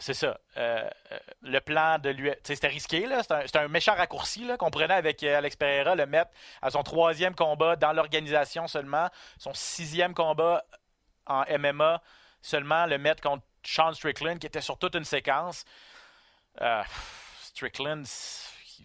[0.00, 0.40] c'est ça.
[0.56, 2.32] Euh, euh, le plan de lui.
[2.42, 3.22] C'était risqué, là.
[3.22, 6.30] C'était un, méchant raccourci qu'on prenait avec euh, Alex Pereira, le mettre
[6.62, 10.64] à son troisième combat dans l'organisation seulement, son sixième combat
[11.26, 12.02] en MMA
[12.40, 15.66] seulement, le mettre contre Sean Strickland, qui était sur toute une séquence.
[17.42, 18.04] Strickland,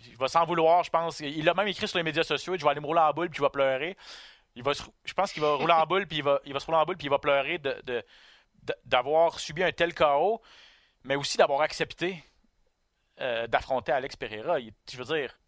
[0.07, 1.21] il va s'en vouloir, je pense.
[1.21, 3.29] Il a même écrit sur les médias sociaux Je vais aller me rouler en boule
[3.29, 3.95] puis je vais pleurer.
[4.55, 6.65] Il va je pense qu'il va rouler en boule puis il va, il va se
[6.65, 8.03] rouler en boule puis il va pleurer de,
[8.83, 10.41] d'avoir subi un tel chaos
[11.05, 12.21] mais aussi d'avoir accepté
[13.21, 14.57] euh, d'affronter Alex Pereira.
[14.59, 15.39] je veux dire,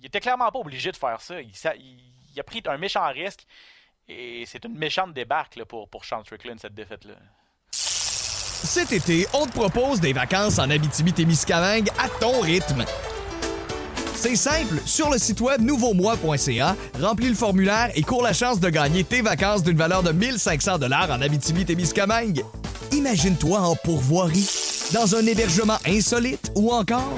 [0.00, 1.40] il était clairement pas obligé de faire ça.
[1.40, 3.44] Il, a pris un méchant risque
[4.08, 7.14] et c'est une méchante débarque pour, pour Sean Strickland, cette défaite-là.
[7.72, 12.84] Cet été, on te propose des vacances en Abitibi-Témiscamingue à ton rythme.
[14.14, 18.68] C'est simple, sur le site web nouveaumois.ca, remplis le formulaire et cours la chance de
[18.68, 22.44] gagner tes vacances d'une valeur de 1500 dollars en Abitibi-Témiscamingue.
[22.92, 24.48] Imagine-toi en pourvoirie,
[24.92, 27.16] dans un hébergement insolite ou encore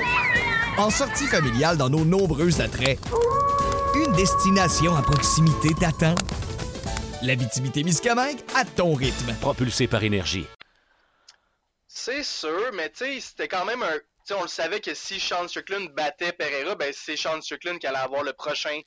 [0.76, 2.98] en sortie familiale dans nos nombreux attraits.
[3.94, 6.14] Une destination à proximité t'attend.
[7.22, 9.34] L'Abitibi-Témiscamingue à ton rythme.
[9.40, 10.46] Propulsé par énergie.
[11.86, 13.98] C'est sûr, mais tu sais, c'était quand même un
[14.30, 17.98] on le savait que si Sean Strickland battait Pereira, ben c'est Sean Strickland qui allait
[17.98, 18.80] avoir le prochain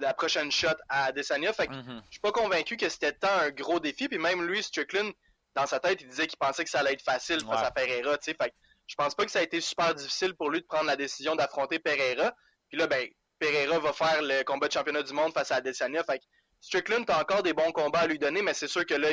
[0.00, 1.52] la prochaine shot à Adesanya.
[1.52, 2.02] Fait que mm-hmm.
[2.06, 4.08] je suis pas convaincu que c'était tant un gros défi.
[4.08, 5.12] Puis même lui, Strickland,
[5.54, 8.16] dans sa tête, il disait qu'il pensait que ça allait être facile face à Pereira.
[8.22, 8.54] Fait que
[8.86, 11.36] je pense pas que ça a été super difficile pour lui de prendre la décision
[11.36, 12.32] d'affronter Pereira.
[12.68, 13.08] Puis là, ben,
[13.38, 16.02] Pereira va faire le combat de championnat du monde face à Adesanya.
[16.04, 16.24] Fait que
[16.60, 19.08] Strickland a encore des bons combats à lui donner, mais c'est sûr que là,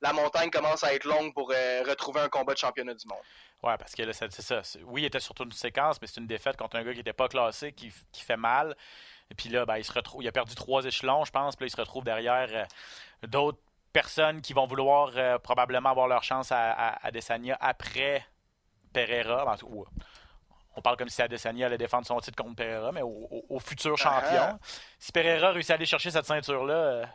[0.00, 3.22] la montagne commence à être longue pour euh, retrouver un combat de championnat du monde.
[3.62, 4.62] Ouais, parce que là, c'est ça.
[4.84, 7.12] Oui, il était surtout une séquence, mais c'est une défaite contre un gars qui n'était
[7.12, 8.76] pas classé, qui, fait mal.
[9.30, 10.22] Et puis là, ben, il se retrouve.
[10.22, 11.56] Il a perdu trois échelons, je pense.
[11.56, 13.58] Puis là, il se retrouve derrière euh, d'autres
[13.92, 16.70] personnes qui vont vouloir euh, probablement avoir leur chance à,
[17.02, 18.26] à, Desania après
[18.92, 19.56] Pereira.
[20.76, 24.40] on parle comme si Adesanya allait défendre son titre contre Pereira, mais au, futur champion.
[24.40, 24.66] Ah, ah.
[24.98, 27.06] Si Pereira réussit à aller chercher cette ceinture-là, euh,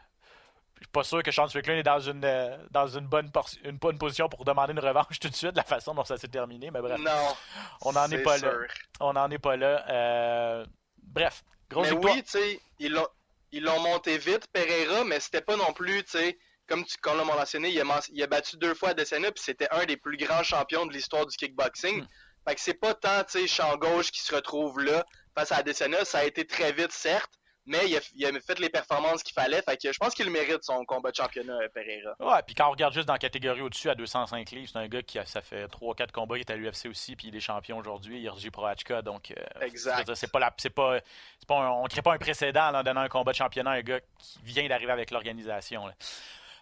[0.82, 3.32] je suis pas sûr que Sean Strickland est dans une, euh, dans une, bonne,
[3.64, 6.18] une bonne position pour demander une revanche tout de suite, de la façon dont ça
[6.18, 6.72] s'est terminé.
[6.72, 7.36] Mais bref, non,
[7.82, 8.52] on n'en est, pas là.
[9.00, 9.86] On n'en est pas là.
[9.88, 10.66] Euh,
[11.04, 15.72] bref, grosse Mais oui, tu sais, ils l'ont monté vite, Pereira, mais c'était pas non
[15.72, 16.40] plus, tu sais,
[16.72, 19.68] comme tu, comme l'a mentionné, il a, il a, battu deux fois Adesanya, puis c'était
[19.72, 22.02] un des plus grands champions de l'histoire du kickboxing.
[22.02, 22.08] Hmm.
[22.48, 25.06] Fait que c'est pas tant, tu sais, champ gauche qui se retrouve là
[25.36, 26.06] face à Adesanya.
[26.06, 27.34] Ça a été très vite, certes,
[27.66, 29.62] mais il a, fait les performances qu'il fallait.
[29.62, 32.16] Fait que je pense qu'il mérite son combat de championnat, euh, Pereira.
[32.20, 34.88] Ouais, puis quand on regarde juste dans la catégorie au-dessus à 205 livres, c'est un
[34.88, 37.42] gars qui a, ça fait 3-4 combats, il est à l'UFC aussi, puis il est
[37.42, 39.02] champion aujourd'hui, Irji Proachka.
[39.02, 40.16] Donc, euh, exact.
[40.16, 41.00] C'est pas la, c'est pas,
[41.48, 43.82] pas on ne crée pas un précédent en donnant un combat de championnat à un
[43.82, 45.84] gars qui vient d'arriver avec l'organisation.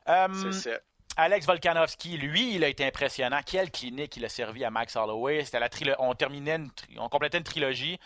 [0.09, 0.79] Euh, c'est ça.
[1.19, 3.41] Alex Volkanovski, lui, il a été impressionnant.
[3.45, 5.43] Quelle clinique il a servi à Max Holloway.
[5.43, 5.69] C'était la
[5.99, 6.59] on terminait,
[6.97, 7.99] on complétait une trilogie.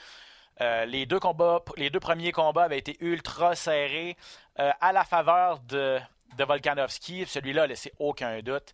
[0.62, 4.18] Euh, les, deux combats, les deux premiers combats avaient été ultra serrés
[4.60, 6.00] euh, à la faveur de,
[6.38, 7.26] de Volkanovski.
[7.28, 8.74] Celui-là a laissé aucun doute.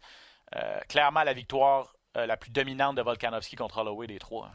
[0.56, 4.50] Euh, clairement, la victoire la plus dominante de Volkanovski contre Holloway des trois.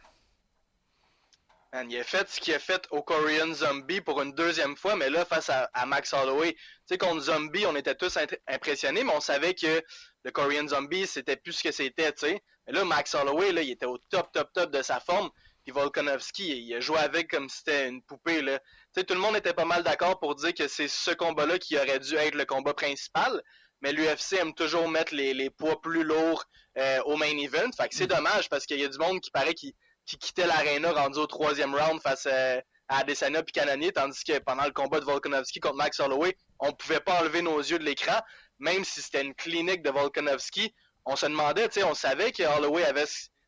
[1.82, 5.10] Il a fait ce qu'il a fait au Korean Zombie pour une deuxième fois, mais
[5.10, 9.20] là, face à, Max Holloway, tu sais, contre Zombie, on était tous impressionnés, mais on
[9.20, 9.82] savait que
[10.24, 12.42] le Korean Zombie, c'était plus ce que c'était, tu sais.
[12.66, 15.30] Mais là, Max Holloway, là, il était au top, top, top de sa forme.
[15.64, 18.42] Puis Volkanovski, il a joué avec comme si c'était une poupée.
[18.42, 18.60] Là.
[18.94, 21.98] tout le monde était pas mal d'accord pour dire que c'est ce combat-là qui aurait
[21.98, 23.42] dû être le combat principal.
[23.80, 26.44] Mais l'UFC aime toujours mettre les, poids plus lourds
[26.78, 27.70] euh, au main event.
[27.76, 28.16] Fait que c'est mm.
[28.16, 29.74] dommage parce qu'il y a du monde qui paraît qui,
[30.06, 34.38] qui quittait l'arena rendu au troisième round face à, à Adesanya puis Cannonier, tandis que
[34.40, 37.84] pendant le combat de Volkanovski contre Max Holloway, on pouvait pas enlever nos yeux de
[37.84, 38.20] l'écran,
[38.58, 40.74] même si c'était une clinique de Volkanovski.
[41.06, 43.04] On se demandait, tu sais, on savait que Holloway avait,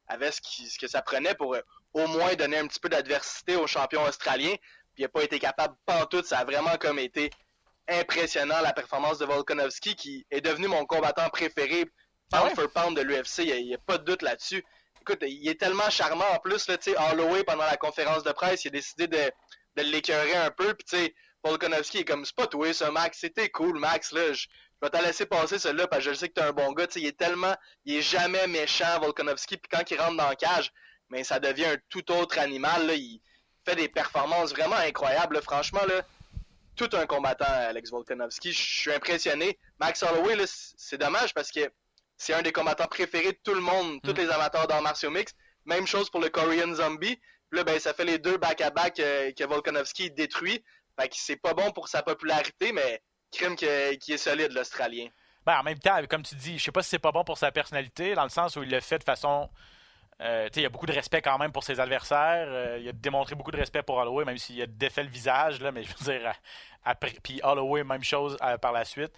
[0.08, 1.56] avait ce, ce que ça prenait pour
[1.94, 4.54] au moins donner un petit peu d'adversité au champion australien.
[4.94, 5.76] Puis il n'a pas été capable
[6.10, 6.22] tout.
[6.22, 7.30] Ça a vraiment comme été
[7.88, 11.86] impressionnant la performance de Volkanovski qui est devenu mon combattant préféré
[12.30, 13.44] pound for pound de l'UFC.
[13.44, 14.64] Il n'y a, pas de doute là-dessus.
[15.08, 16.66] Écoute, il est tellement charmant en plus.
[16.66, 16.76] Là,
[17.12, 19.30] Holloway, pendant la conférence de presse, il a décidé de,
[19.76, 20.74] de l'écœurer un peu.
[20.74, 21.14] Puis tu sais,
[21.44, 24.48] Volkanovski est comme c'est pas toi ça Max, c'était cool Max là, je,
[24.82, 27.06] vais te laisser passer celui-là parce que je sais que t'es un bon gars, il
[27.06, 30.72] est tellement il est jamais méchant Volkanovski puis quand il rentre dans la cage,
[31.08, 32.86] mais ça devient un tout autre animal.
[32.86, 32.94] Là.
[32.94, 33.20] Il
[33.64, 35.40] fait des performances vraiment incroyables.
[35.40, 36.02] Franchement, là,
[36.76, 38.52] tout un combattant, Alex Volkanovski.
[38.52, 39.58] Je suis impressionné.
[39.78, 41.60] Max Holloway, c'est dommage parce que
[42.16, 44.16] c'est un des combattants préférés de tout le monde, tous mm.
[44.16, 45.34] les amateurs d'arts martiaux mix.
[45.64, 47.18] Même chose pour le Korean Zombie.
[47.50, 50.62] là, ben, ça fait les deux back-à-back euh, que Volkanovski détruit.
[50.98, 53.02] Fait que c'est pas bon pour sa popularité, mais
[53.32, 55.08] crime qui est solide, l'Australien.
[55.44, 57.38] Ben, en même temps, comme tu dis, je sais pas si c'est pas bon pour
[57.38, 59.48] sa personnalité, dans le sens où il le fait de façon
[60.22, 62.46] Euh, il y a beaucoup de respect quand même pour ses adversaires.
[62.48, 65.60] Euh, il a démontré beaucoup de respect pour Holloway, même s'il a défait le visage.
[65.60, 66.32] Là, mais je veux dire,
[66.84, 69.12] après, puis Holloway, même chose par la suite.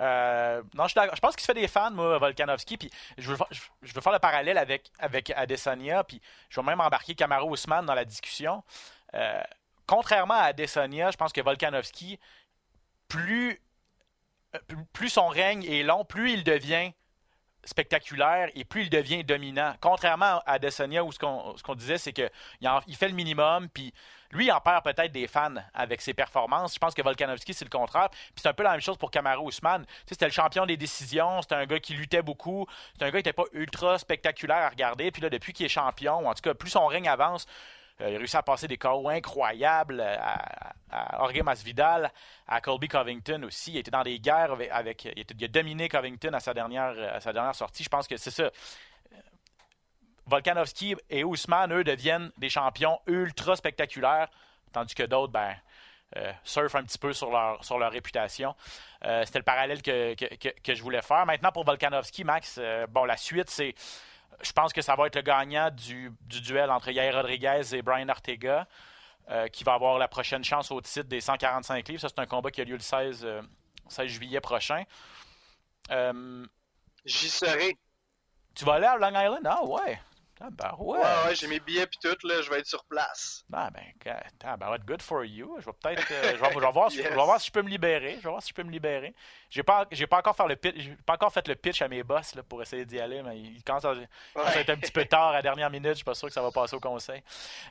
[0.00, 2.76] Non, je, pense qu'il se fait des fans, moi, Volkanovski.
[2.76, 6.04] Puis je veux, faire le parallèle avec, avec Adesanya.
[6.04, 8.62] Puis je vais même embarquer Camaro Ousmane dans la discussion.
[9.86, 12.18] contrairement à Adesanya, je pense que Volkanovski,
[13.08, 13.60] plus,
[14.92, 16.92] plus son règne est long, plus il devient
[17.64, 19.74] spectaculaire et plus il devient dominant.
[19.80, 22.30] Contrairement à Adesanya, où ce qu'on disait, c'est qu'il
[22.86, 23.92] il fait le minimum, puis
[24.32, 26.74] lui, en perd peut-être des fans avec ses performances.
[26.74, 28.08] Je pense que Volkanovski, c'est le contraire.
[28.10, 29.84] Puis c'est un peu la même chose pour Kamaru Usman.
[30.06, 33.28] c'était le champion des décisions, c'était un gars qui luttait beaucoup, c'était un gars qui
[33.28, 35.10] n'était pas ultra spectaculaire à regarder.
[35.10, 37.46] Puis là, depuis qu'il est champion, en tout cas, plus son règne avance,
[38.00, 42.10] euh, il a réussi à passer des KO incroyables à, à Jorge Masvidal,
[42.46, 43.72] à Colby Covington aussi.
[43.72, 45.04] Il était dans des guerres avec.
[45.04, 47.84] il, a dominé Covington à sa, dernière, à sa dernière sortie.
[47.84, 48.50] Je pense que c'est ça.
[50.30, 54.28] Volkanovski et Ousmane, eux, deviennent des champions ultra spectaculaires,
[54.72, 55.54] tandis que d'autres, ben,
[56.16, 58.54] euh, surfent un petit peu sur leur, sur leur réputation.
[59.04, 61.26] Euh, c'était le parallèle que, que, je voulais faire.
[61.26, 63.74] Maintenant, pour Volkanovski, Max, bon, la suite, c'est
[64.42, 68.08] je pense que ça va être le gagnant du, duel entre Yair Rodriguez et Brian
[68.08, 68.66] Ortega,
[69.30, 72.00] euh, qui va avoir la prochaine chance au titre des 145 livres.
[72.00, 73.26] Ça, c'est un combat qui a lieu le 16,
[73.88, 74.84] 16 euh, juillet prochain.
[75.90, 76.44] Euh,
[77.04, 77.76] J'y serai.
[78.54, 79.46] Tu vas aller à Long Island?
[79.46, 80.00] Ah ouais.
[80.42, 80.98] Ah, ben ouais.
[80.98, 83.44] Ouais, j'ai mes billets puis tout, là, je vais être sur place.
[83.52, 85.56] Ah ben, ah, good for you.
[85.60, 87.68] Je vais peut-être, euh, je, vais, voir, si, je vais voir si je peux me
[87.68, 88.12] libérer.
[88.16, 89.14] Je vais voir si je peux me libérer.
[89.50, 91.88] J'ai pas, j'ai pas encore fait le pitch, j'ai pas encore fait le pitch à
[91.88, 93.94] mes boss là, pour essayer d'y aller, mais il commence à,
[94.58, 95.90] être un petit peu tard à la dernière minute.
[95.90, 97.22] Je suis pas sûr que ça va passer au conseil.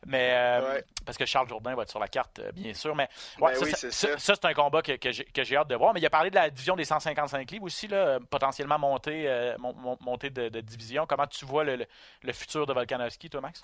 [0.06, 2.96] Mais euh, parce que Charles Jourdain va être sur la carte, euh, bien sûr.
[2.96, 5.94] Mais ben ça, ça, c'est un combat que, que j'ai hâte de voir.
[5.96, 9.56] Mais il a parlé de la division des 155 livres aussi, là, potentiellement montée,
[10.02, 11.08] montée de, division.
[11.08, 11.86] Comment tu vois le,
[12.22, 13.42] le futur de Volkanovski, toi?
[13.42, 13.64] Max?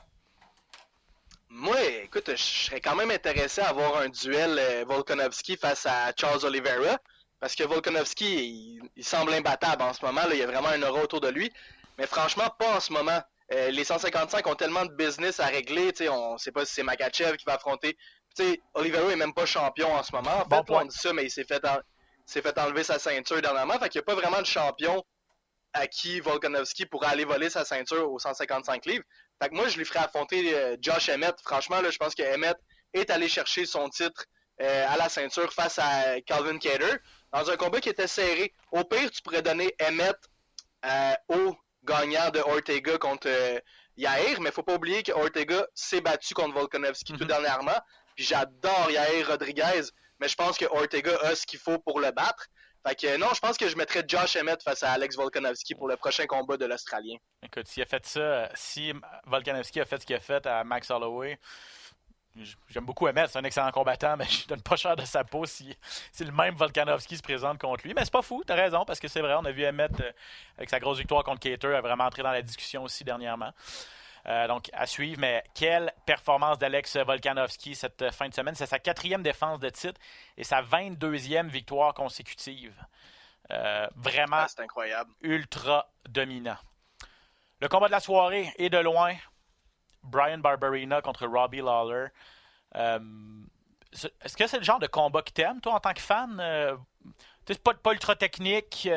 [1.49, 6.11] Moi, écoute, je serais quand même intéressé à avoir un duel euh, Volkanovski face à
[6.17, 6.97] Charles Oliveira.
[7.39, 10.21] Parce que Volkanovski, il, semble imbattable en ce moment.
[10.31, 11.51] il y a vraiment un euro autour de lui.
[11.97, 13.21] Mais franchement, pas en ce moment.
[13.53, 15.93] Euh, les 155 ont tellement de business à régler.
[16.09, 17.97] On ne sait pas si c'est Makachev qui va affronter.
[18.73, 20.45] Oliveira est même pas champion en ce moment.
[20.45, 21.61] En fait, on dit ça, mais il s'est fait,
[22.27, 23.79] fait enlever sa ceinture dernièrement.
[23.79, 25.05] Fait qu'il n'y a pas vraiment de champion
[25.75, 29.03] à qui Volkanovski pourrait aller voler sa ceinture aux 155 livres.
[29.41, 31.35] Fait que moi, je lui ferais affronter euh, Josh Emmett.
[31.43, 32.57] Franchement, là, je pense que Emmett
[32.93, 34.25] est allé chercher son titre
[34.61, 36.95] euh, à la ceinture face à Calvin Cater
[37.33, 38.53] dans un combat qui était serré.
[38.71, 40.15] Au pire, tu pourrais donner Emmett
[40.85, 43.29] euh, au gagnant de Ortega contre
[43.97, 47.27] Yair, mais faut pas oublier que Ortega s'est battu contre Volkanovski tout mhm.
[47.27, 47.79] dernièrement.
[48.15, 49.81] Puis j'adore Yair Rodriguez,
[50.19, 52.47] mais je pense que Ortega a ce qu'il faut pour le battre.
[52.87, 55.87] Fait que non, je pense que je mettrais Josh Emmett face à Alex Volkanovski pour
[55.87, 57.15] le prochain combat de l'Australien.
[57.41, 58.93] Écoute, s'il a fait ça, si
[59.25, 61.39] Volkanovski a fait ce qu'il a fait à Max Holloway,
[62.69, 65.45] j'aime beaucoup Emmett, c'est un excellent combattant, mais je donne pas cher de sa peau
[65.45, 65.75] si,
[66.11, 67.95] si le même Volkanovski se présente contre lui.
[67.95, 70.11] Mais c'est pas fou, t'as raison, parce que c'est vrai, on a vu Emmett euh,
[70.57, 73.51] avec sa grosse victoire contre Cater, a vraiment entré dans la discussion aussi dernièrement.
[74.27, 75.19] Euh, donc, à suivre.
[75.19, 78.55] Mais quelle performance d'Alex Volkanovski cette fin de semaine.
[78.55, 79.99] C'est sa quatrième défense de titre
[80.37, 82.73] et sa 22e victoire consécutive.
[83.51, 85.11] Euh, vraiment ah, incroyable.
[85.21, 86.57] ultra dominant.
[87.61, 89.13] Le combat de la soirée est de loin.
[90.01, 92.07] Brian Barberina contre Robbie Lawler.
[92.75, 92.99] Euh,
[94.21, 96.41] est-ce que c'est le genre de combat que t'aimes, toi, en tant que fan?
[97.47, 98.89] C'est pas, pas ultra technique.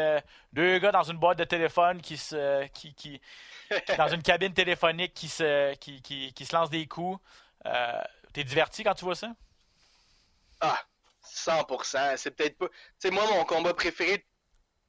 [0.53, 3.21] deux gars dans une boîte de téléphone qui se, qui, qui,
[3.97, 7.21] dans une cabine téléphonique qui se, qui, qui, qui se lance des coups.
[7.67, 9.33] Euh, T'es diverti quand tu vois ça?
[10.61, 10.81] Ah,
[11.25, 12.17] 100%.
[12.17, 12.69] C'est peut-être pas.
[12.69, 14.27] Tu sais, moi, mon combat préféré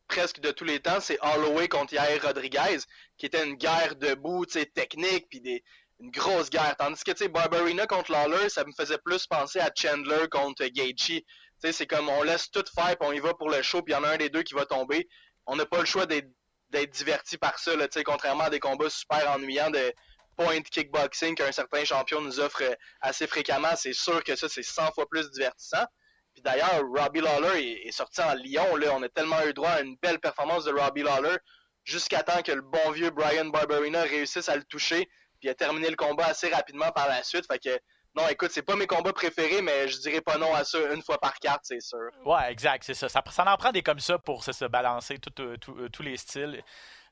[0.08, 2.80] presque de tous les temps, c'est Holloway contre Yair Rodriguez,
[3.17, 5.63] qui était une guerre debout, tu sais, technique, puis des,
[5.99, 6.75] une grosse guerre.
[6.77, 10.65] Tandis que, tu sais, Barbarina contre Lawler, ça me faisait plus penser à Chandler contre
[10.65, 10.95] Gaethje.
[11.05, 11.23] Tu
[11.59, 13.93] sais, c'est comme on laisse tout faire, puis on y va pour le show, puis
[13.93, 15.07] il y en a un des deux qui va tomber.
[15.45, 19.29] On n'a pas le choix d'être diverti par ça, là, contrairement à des combats super
[19.31, 19.93] ennuyants de
[20.38, 23.75] point kickboxing qu'un certain champion nous offre euh, assez fréquemment.
[23.75, 25.85] C'est sûr que ça, c'est 100 fois plus divertissant.
[26.33, 28.77] Puis d'ailleurs, Robbie Lawler est, sorti en Lyon.
[28.77, 28.93] Là.
[28.93, 31.35] On a tellement eu droit à une belle performance de Robbie Lawler
[31.83, 35.09] jusqu'à temps que le bon vieux Brian Barberina réussisse à le toucher.
[35.39, 37.45] Puis a terminé le combat assez rapidement par la suite.
[37.47, 37.80] Fait que
[38.15, 41.02] non, écoute, c'est pas mes combats préférés, mais je dirais pas non à ça une
[41.02, 42.10] fois par carte, c'est sûr.
[42.25, 43.08] Ouais, exact, c'est ça.
[43.08, 43.21] ça.
[43.21, 46.63] en prend des comme ça pour se balancer euh, euh, tous les styles.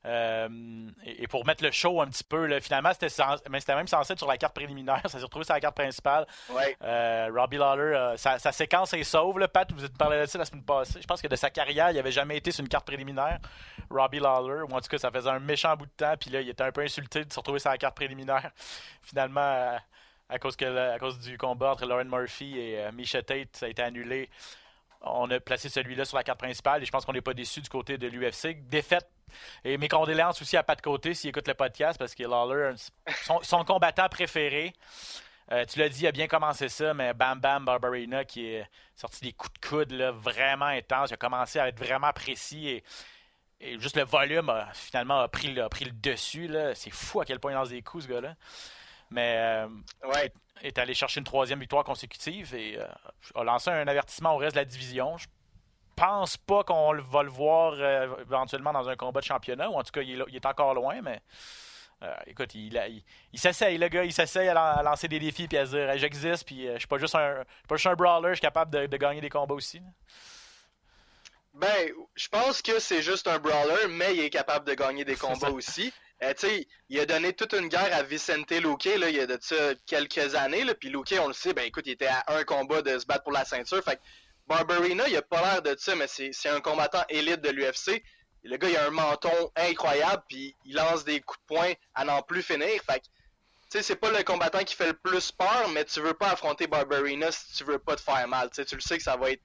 [0.06, 4.12] Euh, et, pour mettre le show un petit peu, là, finalement, c'était, c'était même censé
[4.12, 5.02] être sur la carte préliminaire.
[5.06, 6.26] Ça s'est retrouvé sur la carte principale.
[6.50, 6.76] Ouais.
[6.82, 9.38] Euh, Robbie Lawler, euh, sa, séquence est sauve.
[9.38, 9.48] Là.
[9.48, 11.00] Pat, vous êtes parlé de ça la semaine passée.
[11.02, 13.38] Je pense que de sa carrière, il n'avait jamais été sur une carte préliminaire.
[13.90, 16.14] Robbie Lawler, ou en tout cas, ça faisait un méchant bout de temps.
[16.18, 18.50] Puis là, il était un peu insulté de se retrouver sur la carte préliminaire.
[19.02, 19.76] Finalement,
[20.28, 23.68] à, cause, que, à cause du combat entre Lauren Murphy et Misha Tate, ça a
[23.68, 24.30] été annulé
[25.00, 27.60] on a placé celui-là sur la carte principale et je pense qu'on n'est pas déçu
[27.60, 28.68] du côté de l'UFC.
[28.68, 29.08] Défaite
[29.64, 32.74] et mes condoléances aussi à Pat Côté s'il écoute le podcast parce que Lawler,
[33.24, 34.72] son, son combattant préféré.
[35.50, 38.66] Euh, tu l'as dit, il a bien commencé ça, mais Bam Bam Barbarina qui est
[38.94, 41.10] sorti des coups de coude vraiment intenses.
[41.10, 42.84] Il a commencé à être vraiment précis et,
[43.80, 46.50] juste le volume a, finalement a pris, pris le dessus.
[46.74, 48.34] C'est fou à quel point il lance des coups ce gars-là.
[49.10, 49.68] Mais euh,
[50.04, 52.86] ouais est allé chercher une troisième victoire consécutive et euh,
[53.34, 55.16] a lancé un avertissement au reste de la division.
[55.16, 55.26] Je
[55.96, 59.82] pense pas qu'on va le voir euh, éventuellement dans un combat de championnat, ou en
[59.82, 61.20] tout cas, il est, encore loin, mais
[62.02, 65.64] euh, écoute, il, il, s'essaye, le gars, il s'essaye à, lancer des défis puis à
[65.64, 68.88] dire j'existe, puis je suis pas juste un, pas juste un brawler, je suis capable
[68.88, 69.80] de, gagner des combats aussi.
[71.54, 75.16] Ben, je pense que c'est juste un brawler, mais il est capable de gagner des
[75.16, 75.92] combats aussi.
[76.22, 76.34] Euh,
[76.88, 79.54] il a donné toute une guerre à Vicente Luque, là, il y a de ça
[79.86, 80.64] quelques années.
[80.64, 83.06] Là, puis Luque, on le sait, ben écoute, il était à un combat de se
[83.06, 83.82] battre pour la ceinture.
[83.84, 84.00] Fait
[84.48, 88.02] Barbarina, il a pas l'air de ça, mais c'est un combattant élite de l'UFC.
[88.44, 92.04] Le gars, il a un menton incroyable, puis il lance des coups de poing à
[92.04, 92.82] n'en plus finir.
[92.84, 93.02] Fait
[93.70, 96.30] tu sais, c'est pas le combattant qui fait le plus peur, mais tu veux pas
[96.30, 98.48] affronter Barbarina si tu veux pas te faire mal.
[98.50, 99.42] tu le sais que ça va être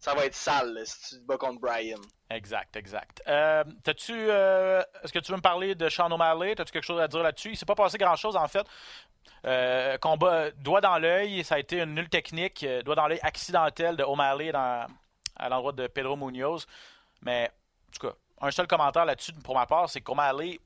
[0.00, 2.00] ça va être sale si tu te bats contre Brian.
[2.30, 3.22] Exact, exact.
[3.28, 3.62] Euh,
[3.96, 6.52] tu euh, est-ce que tu veux me parler de Sean O'Malley?
[6.58, 7.50] As-tu quelque chose à dire là-dessus?
[7.50, 8.66] Il s'est pas passé grand-chose, en fait.
[9.44, 13.20] Euh, combat doigt dans l'œil, ça a été une nulle technique, euh, doigt dans l'œil
[13.22, 16.66] accidentel de O'Malley à l'endroit de Pedro Munoz.
[17.20, 17.50] Mais,
[17.88, 20.58] en tout cas, un seul commentaire là-dessus pour ma part, c'est qu'O'Malley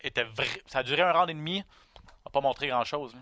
[0.00, 0.46] était vrai.
[0.66, 3.16] Ça a duré un round et demi, n'a pas montré grand-chose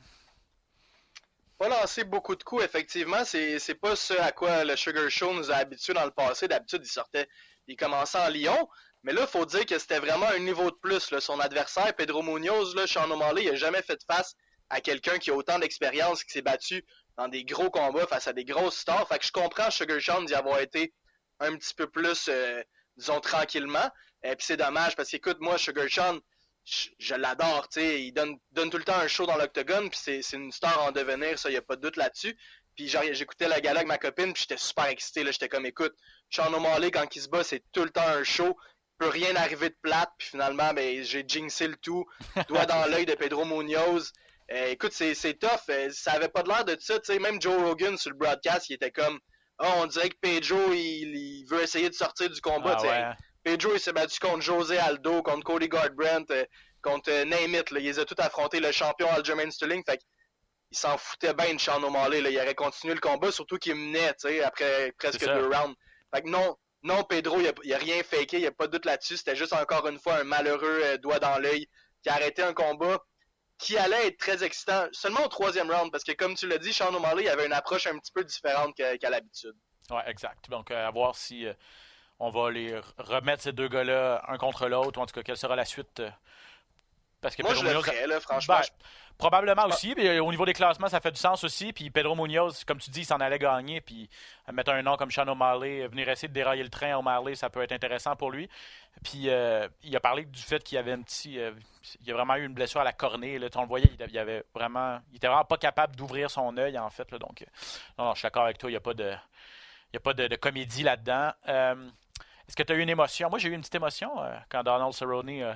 [1.59, 3.25] pas lancé beaucoup de coups, effectivement.
[3.25, 6.47] C'est, pas ce à quoi le Sugar Show nous a habitués dans le passé.
[6.47, 7.29] D'habitude, il sortait,
[7.67, 8.69] il commençait en Lyon.
[9.03, 11.19] Mais là, il faut dire que c'était vraiment un niveau de plus.
[11.19, 14.35] Son adversaire, Pedro Munoz, là, Sean O'Malley, il a jamais fait face
[14.71, 16.85] à quelqu'un qui a autant d'expérience, qui s'est battu
[17.17, 19.09] dans des gros combats face à des grosses stars.
[19.09, 20.95] Fait que je comprends Sugar Sean d'y avoir été
[21.41, 22.63] un petit peu plus, euh,
[22.97, 23.89] disons, tranquillement.
[24.23, 26.19] Et puis c'est dommage parce qu'écoute, moi, Sugar Sean,
[26.99, 29.99] je, l'adore, tu sais, il donne, donne tout le temps un show dans l'octogone, puis
[30.03, 32.37] c'est, une star en devenir, ça, y a pas de doute là-dessus.
[32.77, 35.95] Puis j'écoutais la gala avec ma copine, puis j'étais super excité, là, j'étais comme, écoute,
[36.31, 39.35] Sean O'Malley, quand il se bat, c'est tout le temps un show, il peut rien
[39.37, 42.07] arriver de plate, puis finalement, ben, j'ai jinxé le tout,
[42.49, 44.13] doigt dans l'œil de Pedro Munoz.
[44.53, 47.41] Euh, écoute, c'est, tough, euh, ça avait pas de l'air de ça, tu sais, même
[47.41, 49.19] Joe Rogan sur le broadcast, il était comme,
[49.59, 53.17] oh, on dirait que Pedro, il, veut essayer de sortir du combat, ah, ouais.
[53.49, 56.45] Pedro, il s'est battu contre José Aldo, contre Cody Garbrandt, euh,
[56.83, 57.71] contre euh, Name It.
[57.71, 57.81] Là.
[57.81, 59.83] Il les a tout affronté, le champion Aljamain Sterling.
[59.87, 59.99] Fait
[60.71, 62.21] il s'en foutait bien de Sean O'Malley.
[62.21, 62.29] Là.
[62.29, 64.13] Il aurait continué le combat, surtout qu'il menait
[64.45, 65.75] après presque deux rounds.
[66.15, 68.73] Fait que non, non, Pedro, il n'y a, rien faké, il n'y a pas de
[68.73, 69.17] doute là-dessus.
[69.17, 71.67] C'était juste encore une fois un malheureux euh, doigt dans l'œil
[72.03, 72.99] qui a arrêté un combat
[73.57, 76.75] qui allait être très excitant seulement au troisième round parce que comme tu l'as dit,
[76.75, 79.55] Sean O'Malley avait une approche un petit peu différente qu'à l'habitude.
[79.91, 80.51] Ouais, exact.
[80.51, 81.47] Donc à voir si
[82.21, 85.37] on va les remettre ces deux gars-là un contre l'autre, ou en tout cas, quelle
[85.37, 86.01] sera la suite.
[86.01, 86.11] Euh,
[87.21, 88.57] parce que Moi, Pedro je Munoz, le ferais, là, franchement.
[88.59, 88.67] Ben,
[89.19, 91.73] probablement aussi, mais au niveau des classements, ça fait du sens aussi.
[91.73, 93.81] Puis Pedro Munoz, comme tu dis, il s'en allait gagner.
[93.81, 94.09] Puis
[94.53, 97.51] mettre un nom comme Sean O'Malley, venir essayer de dérailler le train à O'Malley, ça
[97.51, 98.49] peut être intéressant pour lui.
[99.03, 101.41] Puis euh, il a parlé du fait qu'il y avait un petit.
[101.41, 101.53] Euh,
[102.01, 103.39] il a vraiment eu une blessure à la cornée.
[103.39, 105.01] Là, on le voyait, il, avait vraiment.
[105.11, 107.11] Il était vraiment pas capable d'ouvrir son œil, en fait.
[107.11, 107.45] Là, donc,
[107.99, 109.13] non, non, je suis d'accord avec toi, il n'y a pas de.
[109.93, 111.33] Il a pas de, comédie là-dedans.
[112.49, 113.29] Est-ce que tu as eu une émotion?
[113.29, 115.55] Moi, j'ai eu une petite émotion euh, quand Donald Cerrone euh,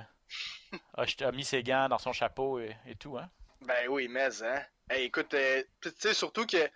[0.97, 3.17] a, mis ses gants dans son chapeau et, tout.
[3.17, 3.29] Hein?
[3.61, 4.61] Ben oui, mais hein.
[4.91, 6.69] écoute, euh, tu sais, surtout que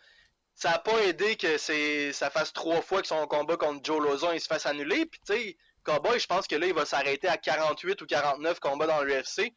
[0.56, 4.32] ça n'a pas aidé que ça fasse trois fois que son combat contre Joe Lozon
[4.34, 5.06] il se fasse annuler.
[5.06, 8.60] Puis tu sais, Cowboy, je pense que là, il va s'arrêter à 48 ou 49
[8.60, 9.54] combats dans l'UFC.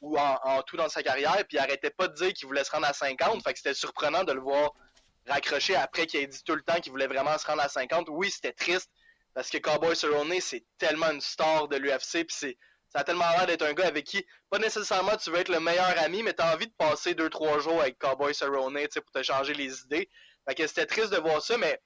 [0.00, 2.70] Ou en, tout dans sa carrière, puis il arrêtait pas de dire qu'il voulait se
[2.70, 3.42] rendre à 50.
[3.42, 4.72] Fait que c'était surprenant de le voir
[5.26, 8.08] raccrocher après qu'il ait dit tout le temps qu'il voulait vraiment se rendre à 50.
[8.10, 8.90] Oui, c'était triste,
[9.36, 13.28] parce que Cowboy Cerrone, c'est tellement une star de l'UFC, puis c'est ça a tellement
[13.36, 16.32] l'air d'être un gars avec qui, pas nécessairement tu veux être le meilleur ami, mais
[16.32, 20.08] tu as envie de passer 2-3 jours avec Cowboy Cerrone pour te changer les idées.
[20.48, 21.78] Fait que c'était triste de voir ça, mais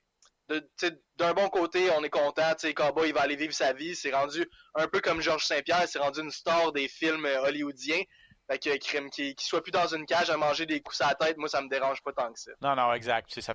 [1.17, 2.53] d'un bon côté, on est content.
[2.77, 3.97] Cowboy, il va aller vivre sa vie.
[3.97, 8.03] C'est rendu un peu comme Georges Saint-Pierre, c'est rendu une star des films euh, hollywoodiens.
[8.49, 11.37] Fait que qu'il soit plus dans une cage à manger des coups à la tête,
[11.37, 12.53] moi, ça me dérange pas tant que ça.
[12.61, 13.31] Non, non, exact.
[13.33, 13.55] C'est ça.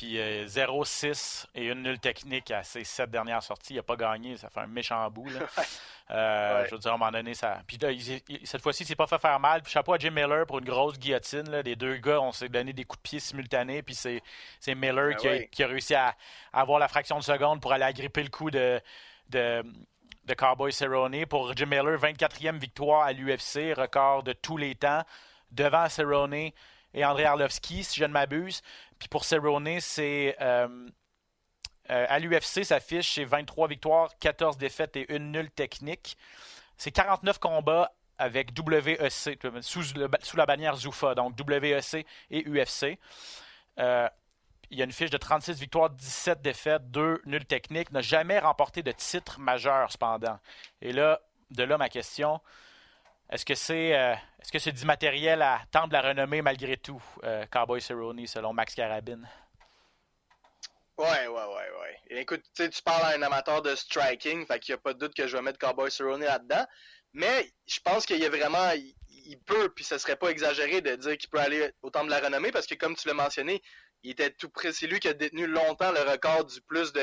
[0.00, 3.74] Puis 0-6 et une nulle technique à ses sept dernières sorties.
[3.74, 5.28] Il n'a pas gagné, ça fait un méchant bout.
[5.28, 5.40] Là.
[6.12, 6.66] Euh, Ouais.
[6.68, 7.60] Je veux dire, à un moment donné, ça.
[7.68, 9.62] Puis là, il- il- cette fois-ci, il s'est pas fait faire mal.
[9.62, 11.48] Puis chapeau à Jim Miller pour une grosse guillotine.
[11.48, 11.62] Là.
[11.62, 13.80] Les deux gars, on s'est donné des coups de pied simultanés.
[13.82, 14.20] Puis c'est
[14.58, 15.48] c'est Miller Ben qui, a, ouais.
[15.52, 16.16] qui a réussi à,
[16.52, 18.80] à avoir la fraction de seconde pour aller agripper le coup de,
[19.28, 19.62] de,
[20.24, 21.26] de Cowboy Cerrone.
[21.26, 25.04] Pour Jim Miller, 24e victoire à l'UFC, record de tous les temps,
[25.52, 26.34] devant Cerrone
[26.92, 28.62] et André Arlovski, si je ne m'abuse.
[29.00, 30.36] Puis pour Cerrone, c'est.
[30.40, 30.86] euh,
[31.90, 36.16] euh, à l'UFC, sa fiche, c'est 23 victoires, 14 défaites et une nulle technique.
[36.76, 42.98] C'est 49 combats avec WEC, sous, la bannière Zuffa, donc WEC et UFC.
[43.78, 44.08] Euh,
[44.70, 47.90] il y a une fiche de 36 victoires, 17 défaites, 2 nulles techniques.
[47.90, 50.38] N'a jamais remporté de titre majeur, cependant.
[50.80, 51.20] Et là,
[51.50, 52.40] de là ma question.
[53.30, 57.02] Est-ce que c'est euh, est-ce que c'est du matériel à tendre la renommée malgré tout,
[57.22, 59.28] euh, Cowboy Cerrone, selon Max Carabine?
[60.98, 62.20] Ouais, ouais, ouais, ouais.
[62.20, 65.14] Écoute, tu parles à un amateur de striking, fait qu'il n'y a pas de doute
[65.14, 66.66] que je vais mettre Cowboy Cerrone là-dedans.
[67.12, 70.80] Mais je pense qu'il y a vraiment, il, il peut, puis ce serait pas exagéré
[70.80, 73.14] de dire qu'il peut aller au temple de la renommée, parce que comme tu l'as
[73.14, 73.62] mentionné,
[74.02, 77.00] il était tout près, c'est lui qui a détenu longtemps le record du plus de,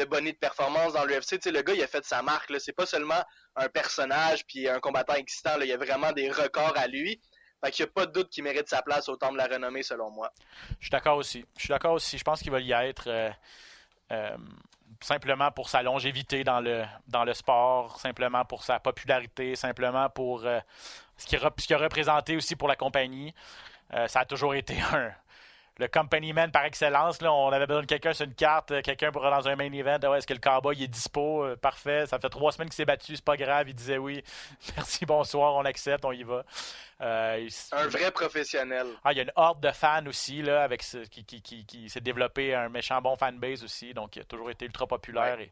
[0.00, 1.30] de bonnets de performance dans l'UFC.
[1.30, 2.52] Tu sais, le gars, il a fait sa marque.
[2.58, 3.22] C'est pas seulement
[3.56, 5.64] un personnage puis un combattant excitant, là.
[5.64, 7.20] Il y a vraiment des records à lui.
[7.62, 9.46] Fait qu'il n'y a pas de doute qu'il mérite sa place au temple de la
[9.46, 10.32] renommée, selon moi.
[10.78, 11.44] Je suis d'accord aussi.
[11.56, 12.16] Je suis d'accord aussi.
[12.16, 13.30] Je pense qu'il va y être euh,
[14.12, 14.36] euh,
[15.02, 20.58] simplement pour sa longévité dans le, sport, simplement pour sa popularité, simplement pour euh,
[21.18, 23.34] ce qu'il a représenté aussi pour la compagnie.
[24.06, 25.12] Ça a toujours été un,
[25.78, 27.22] le company man par excellence.
[27.22, 29.72] Là, on avait besoin de quelqu'un sur une carte, euh, quelqu'un pour dans un main
[29.72, 29.98] event.
[30.02, 31.44] Ah ouais, Est-ce que le cowboy il est dispo?
[31.44, 32.06] Euh, parfait.
[32.06, 33.68] Ça fait trois semaines qu'il s'est battu, c'est pas grave.
[33.68, 34.22] Il disait oui.
[34.76, 36.44] Merci, bonsoir, on accepte, on y va.
[37.00, 38.86] Euh, Un vrai professionnel.
[39.04, 41.64] ah, il y a une horde de fans aussi, là, avec ce, qui, qui, qui,
[41.64, 45.40] qui s'est développé un méchant bon fanbase aussi, donc il a toujours été ultra populaire.
[45.40, 45.50] Et...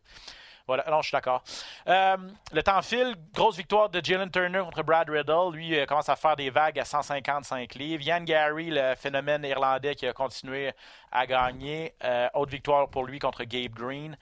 [0.68, 1.42] Voilà, non, je suis d'accord.
[1.88, 2.16] Euh,
[2.52, 5.50] le temps file, grosse victoire de Jalen Turner contre Brad Riddle.
[5.54, 8.02] Lui euh, commence à faire des vagues à 155 livres.
[8.02, 10.72] Yann Gary, le phénomène irlandais qui a continué
[11.10, 11.94] à gagner.
[12.04, 14.14] Euh, autre victoire pour lui contre Gabe Green.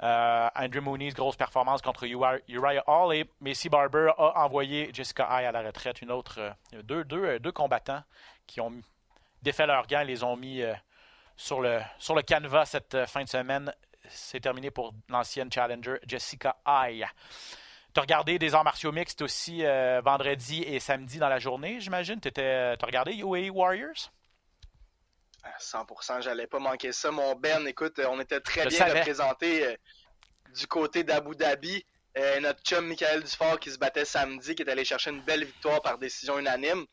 [0.00, 5.44] Andrew Mooney's grosse performance contre Uri- Uriah Hall et Macy Barber a envoyé Jessica Eye
[5.46, 6.00] à la retraite.
[6.00, 6.54] Une autre,
[6.84, 8.02] deux, deux, combattants
[8.46, 8.72] qui ont
[9.42, 10.62] défait leurs gants et les ont mis
[11.36, 13.72] sur, le, sur le canevas cette fin de semaine.
[14.10, 17.04] C'est terminé pour l'ancienne challenger Jessica Eye.
[17.94, 21.80] Tu as regardé des arts martiaux mixtes aussi euh, vendredi et samedi dans la journée,
[21.80, 22.20] j'imagine?
[22.20, 24.12] Tu as regardé UAE Warriors?
[25.42, 27.10] À 100%, j'allais pas manquer ça.
[27.10, 28.98] Mon Ben, écoute, euh, on était très Je bien savais.
[29.00, 29.76] représenté euh,
[30.54, 31.84] du côté d'Abu Dhabi.
[32.16, 35.44] Euh, notre chum Michael Dufort qui se battait samedi, qui est allé chercher une belle
[35.44, 36.84] victoire par décision unanime.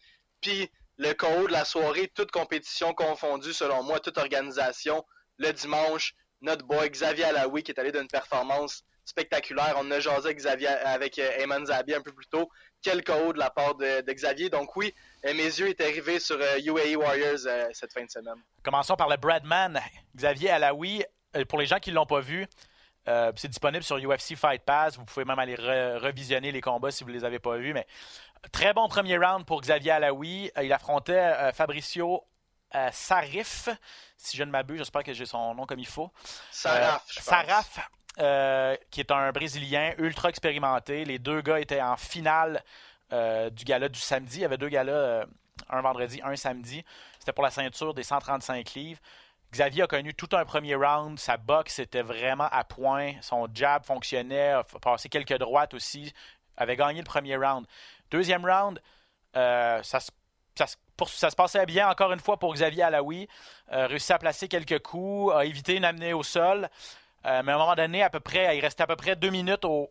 [0.41, 5.03] Puis le KO de la soirée, toute compétition confondue, selon moi, toute organisation,
[5.37, 6.13] le dimanche,
[6.45, 9.75] notre boy Xavier Alaoui qui est allé d'une performance spectaculaire.
[9.77, 12.49] On a jasé Xavier, avec euh, Ayman Zabi un peu plus tôt.
[12.81, 14.49] Quel KO de la part de, Xavier.
[14.49, 14.93] Donc oui,
[15.25, 18.35] euh, mes yeux étaient rivés sur euh, UAE Warriors euh, cette fin de semaine.
[18.63, 19.79] Commençons par le Bradman,
[20.15, 21.03] Xavier Alaoui.
[21.35, 22.47] Euh, Pour les gens qui ne l'ont pas vu,
[23.07, 24.97] euh, c'est disponible sur UFC Fight Pass.
[24.97, 27.73] Vous pouvez même aller re- revisionner les combats si vous ne les avez pas vus.
[27.73, 27.85] Mais
[28.51, 30.51] très bon premier round pour Xavier Alaoui.
[30.57, 32.23] Euh, Il affrontait euh, Fabricio
[32.75, 33.69] euh, Sarif,
[34.17, 34.77] si je ne m'abuse.
[34.79, 36.11] J'espère que j'ai son nom comme il faut.
[36.51, 37.21] Saraf, Euh.
[37.21, 41.05] Saraf, euh, qui est un Brésilien ultra expérimenté.
[41.05, 42.63] Les deux gars étaient en finale
[43.11, 44.39] du gala du samedi.
[44.39, 45.25] Il y avait deux galas,
[45.69, 46.83] un vendredi, un samedi.
[47.19, 48.99] C'était pour la ceinture des 135 livres.
[49.53, 51.17] Xavier a connu tout un premier round.
[51.17, 53.13] Sa boxe était vraiment à point.
[53.21, 54.49] Son jab fonctionnait.
[54.49, 56.11] A passé quelques droites aussi.
[56.57, 57.65] Avait gagné le premier round.
[58.11, 58.81] Deuxième round,
[59.33, 60.11] ça, se-
[60.57, 60.75] ça, se-
[61.07, 63.27] ça se passait bien encore une fois pour Xavier Alaoui.
[63.71, 66.69] Euh, réussi à placer quelques coups, a évité une amenée au sol.
[67.25, 69.29] Euh, mais à un moment donné, à peu près, il restait à peu près deux
[69.29, 69.89] minutes au,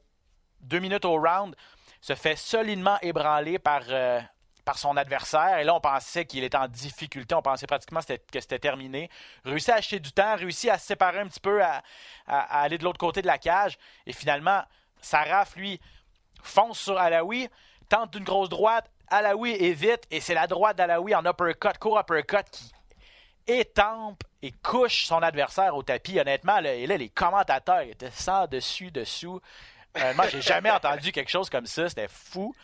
[0.71, 1.55] round.
[2.01, 4.21] Se fait solidement ébranler par, euh,
[4.65, 5.59] par son adversaire.
[5.59, 7.35] Et là, on pensait qu'il était en difficulté.
[7.35, 9.11] On pensait pratiquement que c'était- terminé.
[9.45, 11.83] Réussit à acheter du temps, réussit à se séparer un petit peu, à,
[12.27, 13.79] aller de l'autre côté de la cage.
[14.07, 14.63] Et finalement,
[15.01, 15.81] Saraf, lui,
[16.43, 17.49] fonce sur Alaoui,
[17.89, 18.91] tente d'une grosse droite.
[19.09, 20.05] Alaoui évite.
[20.11, 22.73] Et c'est la droite d'Alaoui en uppercut, court uppercut qui
[23.47, 26.19] étampe et couche son adversaire au tapis.
[26.19, 29.41] Honnêtement, là, et là, les commentateurs étaient sans dessus, dessous.
[30.17, 31.89] moi, j'ai jamais entendu quelque chose comme ça.
[31.89, 32.55] C'était fou.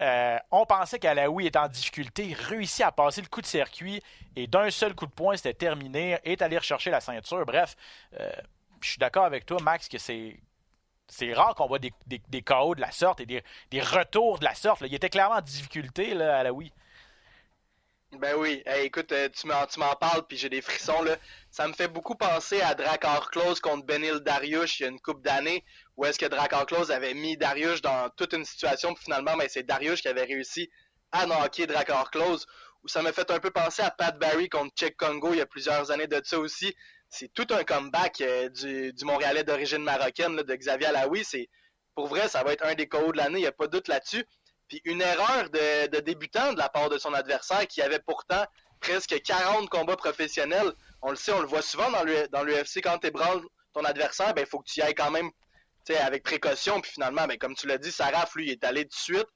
[0.00, 4.00] Euh, on pensait qu'Alaoui était en difficulté, réussit à passer le coup de circuit
[4.36, 7.44] et d'un seul coup de poing, c'était terminé, est allé rechercher la ceinture.
[7.44, 7.74] Bref,
[8.20, 8.30] euh,
[8.80, 10.38] je suis d'accord avec toi, Max, que c'est.
[11.08, 13.42] C'est rare qu'on voit des, des, de la sorte et des,
[13.80, 14.82] retours de la sorte.
[14.86, 16.72] Il était clairement en difficulté, là, Alaoui.
[18.12, 21.04] Ben oui, écoute, euh, tu m'en parles, puis j'ai des frissons.
[21.50, 25.00] Ça me fait beaucoup penser à Drakkar Close contre Benil Dariush il y a une
[25.00, 25.62] couple d'années,
[25.96, 29.46] où est-ce que Drakkar Close avait mis Dariush dans toute une situation, puis finalement, ben,
[29.50, 30.70] c'est Dariush qui avait réussi
[31.12, 32.46] à knocker Drakkar Close.
[32.82, 35.40] Où ça m'a fait un peu penser à Pat Barry contre Czech Congo il y
[35.40, 36.74] a plusieurs années de ça aussi.
[37.10, 41.24] C'est tout un comeback euh, du, du Montréalais d'origine marocaine, de Xavier Alaoui.
[41.24, 41.48] C'est
[41.94, 43.72] Pour vrai, ça va être un des KO de l'année, il n'y a pas de
[43.72, 44.24] doute là-dessus.
[44.68, 48.44] Puis une erreur de, débutant de la part de son adversaire qui avait pourtant
[48.80, 50.72] presque 40 combats professionnels.
[51.00, 53.42] On le sait, on le voit souvent dans l'UFC quand tu ébranles
[53.72, 55.30] ton adversaire, ben il faut que tu y ailles quand même
[55.96, 56.80] avec précaution.
[56.80, 59.26] Puis finalement, ben, comme tu l'as dit, Saraf, lui, il est allé de suite.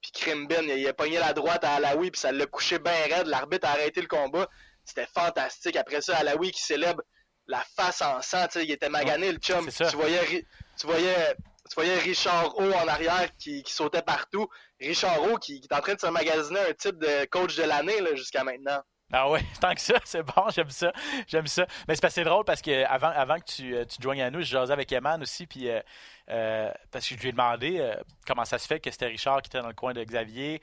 [0.00, 3.26] Puis Krimbin, il, a pogné la droite à Alaoui, puis ça l'a couché bien raide.
[3.26, 4.48] L'arbitre a arrêté le combat.
[4.84, 5.76] C'était fantastique.
[5.76, 7.02] Après ça, Alaoui qui célèbre
[7.48, 9.66] la face en sang, il était magané, le chum.
[9.68, 10.46] Tu voyais,
[10.76, 11.34] tu voyais
[11.68, 14.48] tu voyais Richard O en arrière qui, sautait partout.
[14.80, 17.98] Richard O qui, est en train de se magasiner un titre de coach de l'année
[18.16, 18.80] jusqu'à maintenant.
[19.12, 20.92] Ah ouais, tant que ça, c'est bon, j'aime ça.
[21.26, 21.66] J'aime ça.
[21.86, 24.30] Mais c'est assez drôle parce que avant, avant que tu, euh, tu te joignes à
[24.30, 25.80] nous, je jasais avec Eman aussi, puis euh,
[26.28, 27.94] euh, parce que je lui ai demandé
[28.26, 30.60] comment ça se fait que c'était Richard qui était dans le coin de Xavier.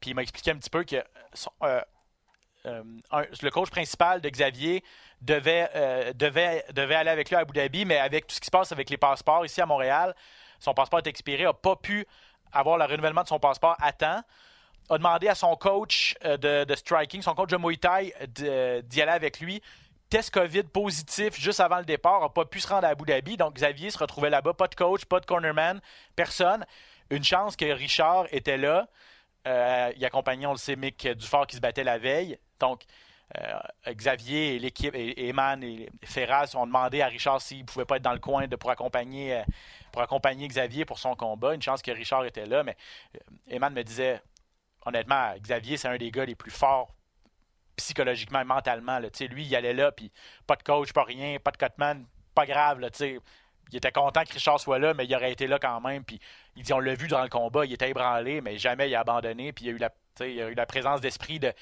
[0.00, 1.02] puis il m'a expliqué un petit peu que
[2.64, 4.82] le coach principal de Xavier
[5.20, 8.50] devait, euh, devait aller avec lui à Abu Dhabi, mais avec tout ce qui se
[8.50, 10.14] passe avec les passeports ici à Montréal,
[10.60, 12.06] son passeport est expiré, n'a pas pu
[12.52, 14.22] avoir le renouvellement de son passeport à temps.
[14.90, 19.12] A demandé à son coach euh, de, striking, son coach de Muay Thai, d'y aller
[19.12, 19.62] avec lui.
[20.10, 23.36] Test COVID positif juste avant le départ, n'a pas pu se rendre à Abu Dhabi.
[23.36, 25.80] Donc Xavier se retrouvait là-bas, pas de coach, pas de cornerman,
[26.14, 26.64] personne.
[27.10, 28.88] Une chance que Richard était là.
[29.46, 32.38] Euh, il accompagnait, on le sait, Mick Dufort qui se battait la veille.
[32.60, 32.84] Donc,
[33.38, 37.84] euh, Xavier et l'équipe, et Eman et Ferraz ont demandé à Richard s'il ne pouvait
[37.84, 39.42] pas être dans le coin de, pour, accompagner, euh,
[39.92, 41.54] pour accompagner Xavier pour son combat.
[41.54, 42.76] Une chance que Richard était là, mais
[43.50, 44.20] Eman me disait,
[44.86, 46.94] honnêtement, Xavier, c'est un des gars les plus forts
[47.76, 48.98] psychologiquement et mentalement.
[48.98, 50.12] Lui, il allait là, puis
[50.46, 52.80] pas de coach, pas rien, pas de cutman, pas grave.
[53.72, 56.04] Il était content que Richard soit là, mais il aurait été là quand même.
[56.04, 56.20] Puis
[56.56, 59.00] il dit, on l'a vu durant le combat, il était ébranlé, mais jamais il a
[59.00, 59.52] abandonné.
[59.52, 59.90] Puis il a eu la,
[60.20, 61.52] a eu la présence d'esprit de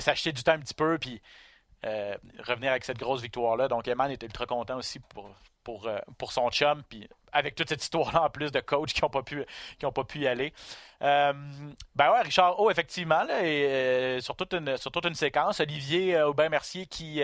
[0.00, 1.20] s'acheter du temps un petit peu, puis
[1.84, 3.68] euh, revenir avec cette grosse victoire-là.
[3.68, 4.98] Donc, Eman était ultra content aussi
[5.68, 9.10] euh, pour son chum, puis avec toute cette histoire-là en plus de coachs qui n'ont
[9.10, 10.52] pas, pu, y aller.
[11.02, 11.32] Euh,
[11.94, 15.60] ben ouais, Richard O, effectivement, et, sur, toute une, sur toute une séquence.
[15.60, 17.22] Olivier Aubin-Mercier qui,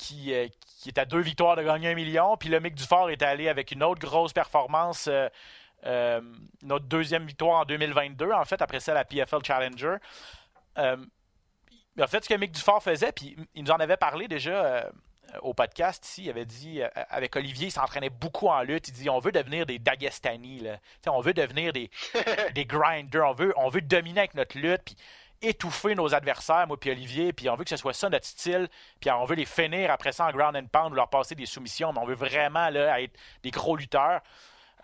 [0.00, 0.32] qui,
[0.80, 3.48] qui est à deux victoires de gagner un million, puis le Mick Dufort est allé
[3.48, 5.08] avec une autre grosse performance.
[5.84, 9.96] notre deuxième victoire en 2022, en fait, après ça, la PFL Challenger
[12.02, 14.82] en fait, ce que Mick Dufort faisait, puis il nous en avait parlé déjà euh,
[15.42, 18.92] au podcast ici, il avait dit, euh, avec Olivier, il s'entraînait beaucoup en lutte, il
[18.92, 20.78] dit, on veut devenir des Dagestani, là.
[21.06, 21.90] on veut devenir des,
[22.54, 24.96] des grinders, on veut, on veut dominer avec notre lutte, puis
[25.42, 28.68] étouffer nos adversaires, moi puis Olivier, puis on veut que ce soit ça notre style,
[29.00, 31.92] puis on veut les finir après ça en ground and pound, leur passer des soumissions,
[31.92, 34.20] mais on veut vraiment là, être des gros lutteurs.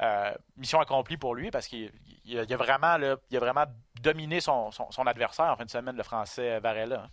[0.00, 1.90] Euh, mission accomplie pour lui parce qu'il
[2.34, 2.96] a, vraiment,
[3.30, 3.64] il a vraiment
[4.02, 4.70] dominé son,
[5.06, 7.08] adversaire en fin de semaine, le français Varela.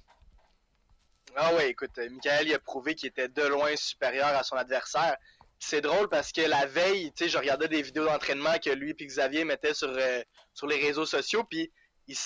[1.36, 5.16] Ah oui, écoute, Michael il a prouvé qu'il était de loin supérieur à son adversaire.
[5.60, 8.94] C'est drôle parce que la veille, tu sais, je regardais des vidéos d'entraînement que lui
[8.98, 10.22] et Xavier mettaient sur, euh,
[10.54, 11.72] sur les réseaux sociaux, puis
[12.08, 12.18] il,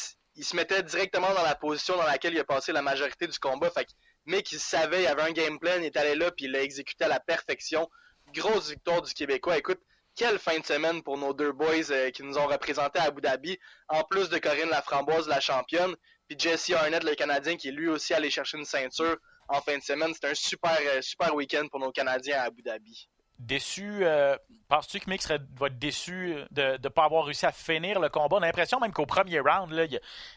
[0.44, 3.70] se mettait directement dans la position dans laquelle il a passé la majorité du combat.
[3.72, 6.52] Fait que, qu'il savait, il avait un game plan, il est allé là, puis il
[6.52, 7.90] l'a exécuté à la perfection.
[8.34, 9.58] Grosse victoire du Québécois.
[9.58, 9.80] Écoute,
[10.16, 13.22] quelle fin de semaine pour nos deux boys euh, qui nous ont représentés à Abu
[13.22, 13.58] Dhabi,
[13.88, 15.96] en plus de Corinne Laframboise, la championne,
[16.28, 19.18] puis Jesse Arnett, le Canadien, qui est lui aussi allé chercher une ceinture
[19.48, 20.14] en fin de semaine.
[20.14, 23.08] C'était un super, euh, super week-end pour nos Canadiens à Abu Dhabi.
[23.40, 24.36] Déçu, euh,
[24.68, 28.38] penses-tu que Mick va être déçu de ne pas avoir réussi à finir le combat?
[28.38, 29.72] On a l'impression même qu'au premier round,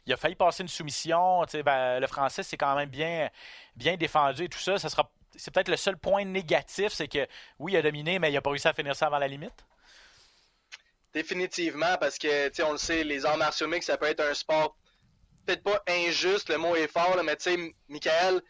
[0.07, 1.43] il, a, failli passer une soumission.
[1.65, 3.31] Ben, le français, c'est quand même bien,
[3.77, 4.79] défendu et tout ça.
[4.79, 7.27] ça sera, c'est peut-être le seul point négatif, c'est que
[7.59, 9.65] oui, il a dominé, mais il n'a pas réussi à finir ça avant la limite.
[11.15, 14.77] Définitivement, parce que, on le sait, les arts martiaux mixtes, ça peut être un sport
[15.47, 18.43] peut-être pas injuste, le mot est fort, mais tu sais, Michael,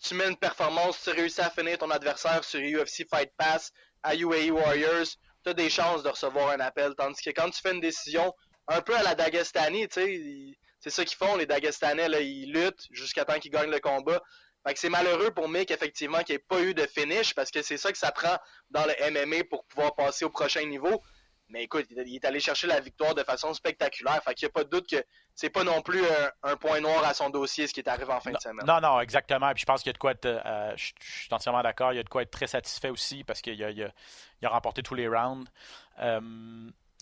[0.00, 3.72] tu mets une performance, tu réussis à finir ton adversaire sur UFC Fight Pass
[4.02, 5.06] à UAE Warriors,
[5.44, 6.94] tu as des chances de recevoir un appel.
[6.96, 8.32] Tandis que quand tu fais une décision
[8.68, 12.52] un peu à la Dagestani, tu sais, c'est ça qu'ils font, les Dagestanais, là, ils
[12.52, 14.20] luttent jusqu'à temps qu'ils gagnent le combat.
[14.66, 17.50] Fait que c'est malheureux pour Mick, effectivement, qu'il n'y ait pas eu de finish, parce
[17.50, 18.36] que c'est ça que ça prend
[18.70, 21.02] dans le MMA pour pouvoir passer au prochain niveau.
[21.52, 24.22] Mais écoute, il est allé chercher la victoire de façon spectaculaire.
[24.24, 26.02] Fait qu'il n'y a pas de doute que c'est pas non plus
[26.42, 28.64] un, point noir à son dossier ce qui est arrivé en fin de semaine.
[28.66, 29.52] Non, non, exactement.
[29.52, 30.26] Puis je pense qu'il y a de quoi être.
[30.26, 31.92] Euh, je, suis entièrement d'accord.
[31.92, 33.68] Il y a de quoi être très satisfait aussi parce qu'il a,
[34.42, 35.50] a, remporté tous les rounds.
[36.00, 36.20] Euh,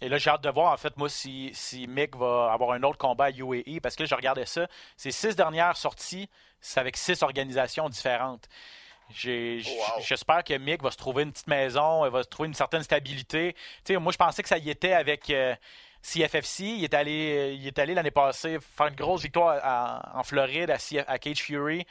[0.03, 2.83] et là, j'ai hâte de voir, en fait, moi, si, si Mick va avoir un
[2.83, 4.67] autre combat à UAE, parce que là, je regardais ça.
[4.97, 6.29] Ses six dernières sorties,
[6.61, 8.49] c'est avec six organisations différentes.
[9.13, 13.55] J'espère que Mick va se trouver une petite maison, va se trouver une certaine stabilité.
[13.91, 15.55] moi, je pensais que ça y était avec euh,
[16.03, 16.65] CFFC.
[16.65, 19.61] Il est allé, il est allé l'année passée faire une grosse victoire
[20.15, 21.87] en Floride à, Cage Fury.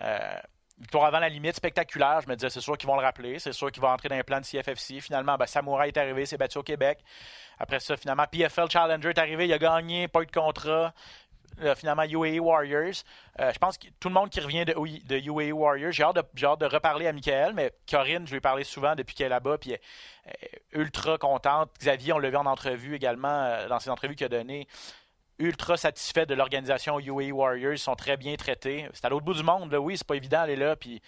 [0.00, 0.38] Euh,
[0.78, 2.20] victoire avant la limite spectaculaire.
[2.22, 3.38] Je me disais, c'est sûr qu'ils vont le rappeler.
[3.38, 5.00] C'est sûr qu'il va entrer dans un plan de CFFC.
[5.00, 7.00] Finalement, ben, Samouraï est arrivé, s'est battu au Québec.
[7.58, 10.94] Après ça, finalement, PFL Challenger est arrivé, il a gagné, pas eu de contrat.
[11.62, 13.02] Euh, finalement UAE Warriors.
[13.40, 16.66] Euh, je pense que tout le monde qui revient de, UAE Warriors, j'ai hâte, de,
[16.66, 19.72] reparler à Michael, mais Corinne, je lui ai parlé souvent depuis qu'elle est là-bas, puis
[19.72, 19.78] elle
[20.40, 21.70] est ultra contente.
[21.80, 24.68] Xavier, on l'a vu en entrevue également, euh, dans ses entrevues qu'il a données
[25.40, 27.72] ultra satisfait de l'organisation UAE Warriors.
[27.72, 28.88] Ils sont très bien traités.
[28.92, 29.80] C'est à l'autre bout du monde, là.
[29.80, 31.00] oui, c'est pas évident d'aller là, puis,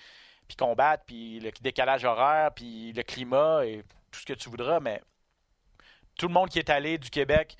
[0.46, 3.82] puis combattre, puis le décalage horaire, puis le climat et
[4.12, 5.02] tout ce que tu voudras, mais
[6.16, 7.56] tout le monde qui est allé du Québec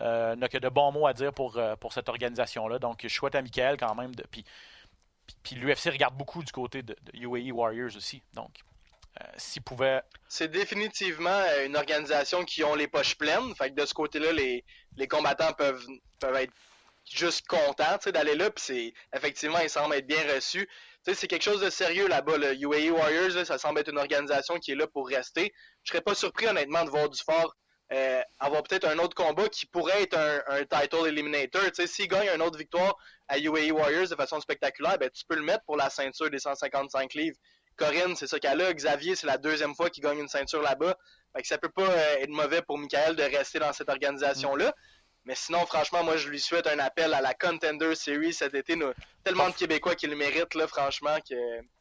[0.00, 2.78] euh, n'a que de bons mots à dire pour, euh, pour cette organisation-là.
[2.78, 4.14] Donc, je souhaite à Michael quand même.
[4.14, 4.44] De, puis,
[5.42, 8.22] puis, l'UFC regarde beaucoup du côté de, UAE Warriors aussi.
[8.32, 8.50] Donc,
[9.20, 10.02] euh, s'il pouvait.
[10.28, 13.54] C'est définitivement une organisation qui ont les poches pleines.
[13.56, 14.64] Fait que de ce côté-là, les,
[14.96, 15.86] les combattants peuvent,
[16.20, 16.52] peuvent être
[17.04, 18.50] juste contents d'aller là.
[18.50, 20.68] Puis effectivement, ils semblent être bien reçus.
[21.02, 22.38] C'est quelque chose de sérieux là-bas.
[22.38, 25.52] Le UAE Warriors, ça semble être une organisation qui est là pour rester.
[25.82, 27.54] Je serais pas surpris honnêtement de voir du fort
[27.92, 31.62] euh, avoir peut-être un autre combat qui pourrait être un, title eliminator.
[31.86, 32.96] S'il gagne une autre victoire
[33.28, 36.38] à UAE Warriors de façon spectaculaire, ben, tu peux le mettre pour la ceinture des
[36.38, 37.36] 155 livres.
[37.76, 38.72] Corinne, c'est ça qu'elle a.
[38.72, 40.96] Xavier, c'est la deuxième fois qu'il gagne une ceinture là-bas.
[41.34, 44.72] Fait que ça peut pas euh, être mauvais pour Michael de rester dans cette organisation-là.
[45.24, 48.76] Mais sinon, franchement, moi, je lui souhaite un appel à la Contender Series cet été.
[48.76, 48.92] Nous,
[49.24, 51.34] tellement de Québécois qui le méritent, là, franchement, que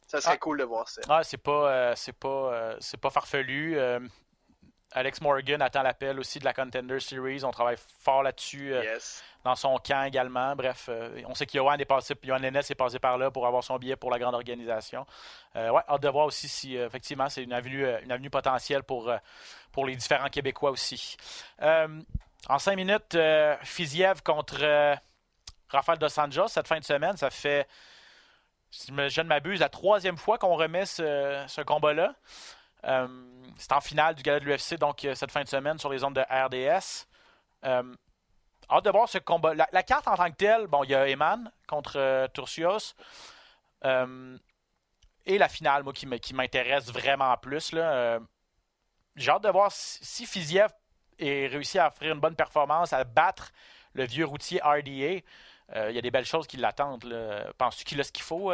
[0.07, 0.37] ça serait ah.
[0.37, 1.01] cool de voir ça.
[1.09, 3.77] Ah, c'est pas, euh, c'est pas, c'est pas farfelu.
[4.93, 7.43] Alex Morgan attend l'appel aussi de la Contender Series.
[7.43, 8.73] On travaille fort là-dessus.
[8.73, 8.97] Euh,
[9.43, 10.55] dans son camp également.
[10.55, 13.63] Bref, euh, on sait qu'Yohan est passé, Yohan Lennes est passé par là pour avoir
[13.63, 15.05] son billet pour la grande organisation.
[15.55, 19.11] Euh, ouais, hâte de voir aussi si effectivement c'est une avenue, une avenue potentielle pour,
[19.71, 21.17] pour les différents Québécois aussi.
[21.59, 23.17] en cinq minutes,
[23.63, 24.97] Fiziev contre
[25.69, 27.17] Rafael Dos Anjos cette fin de semaine.
[27.17, 27.67] Ça fait,
[28.71, 32.15] si je ne m'abuse, la troisième fois qu'on remet ce, ce combat-là.
[32.85, 33.07] Euh,
[33.57, 36.03] c'est en finale du gala de l'UFC, donc euh, cette fin de semaine sur les
[36.03, 37.07] ondes de RDS.
[37.65, 37.95] Euh,
[38.69, 39.53] hâte de voir ce combat.
[39.53, 42.95] La, carte en tant que telle, bon, il y a Eman contre Turcios.
[45.25, 47.71] et la finale, moi, qui m'intéresse vraiment plus.
[47.71, 48.19] Là,
[49.15, 50.71] j'ai hâte de voir si, Fiziev
[51.19, 53.51] est réussi à offrir une bonne performance, à battre
[53.93, 55.21] le vieux routier RDA.
[55.89, 57.53] Il y a des belles choses qui l'attendent.
[57.57, 58.51] Penses-tu qu'il a ce qu'il faut,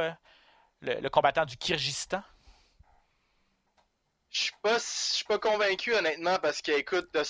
[0.81, 2.21] le, combattant du Kyrgyzstan?
[4.31, 7.23] Je suis pas, suis pas convaincu honnêtement parce que écoute, Dos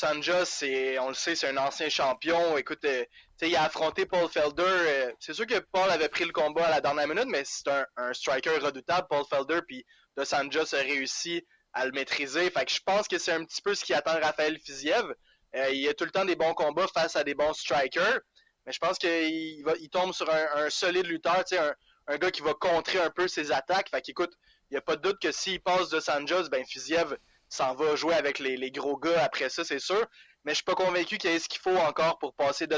[0.44, 2.58] c'est, on le sait, c'est un ancien champion.
[2.58, 3.06] Écoute, euh,
[3.42, 4.64] il a affronté Paul Felder.
[4.66, 7.70] Euh, c'est sûr que Paul avait pris le combat à la dernière minute, mais c'est
[7.70, 9.86] un, striker redoutable, Paul Felder, puis
[10.18, 12.50] Dos Anjos a réussi à le maîtriser.
[12.50, 15.06] Fait que je pense que c'est un petit peu ce qui attend Raphaël Fiziev.
[15.56, 18.20] Euh, il a tout le temps des bons combats face à des bons strikers,
[18.66, 21.46] mais je pense qu'il il tombe sur un, solide lutteur,
[22.08, 23.90] un, gars qui va contrer un peu ses attaques.
[23.90, 24.34] Fait qu'écoute,
[24.72, 27.18] n'y a pas de doute que s'il passe de Sanjos, ben Fiziev
[27.50, 30.06] s'en va jouer avec les, gros gars après ça, c'est sûr.
[30.46, 32.78] Mais je suis pas convaincu qu'il y ait ce qu'il faut encore pour passer de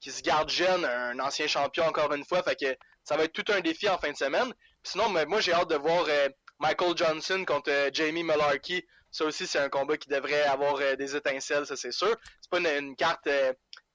[0.00, 2.42] qui se garde jeune, un ancien champion encore une fois.
[2.42, 4.52] Fait que ça va être tout un défi en fin de semaine.
[4.82, 6.28] sinon, moi j'ai hâte de voir euh,
[6.58, 8.86] Michael Johnson contre euh, Jamie Malarkey.
[9.10, 12.14] Ça aussi, c'est un combat qui devrait avoir euh, des étincelles, ça c'est sûr.
[12.40, 13.28] C'est pas une, carte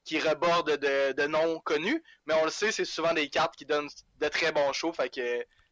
[0.06, 3.90] qui reborde de, noms connus, mais on le sait, c'est souvent des cartes qui donnent
[4.20, 4.94] de très bons shows.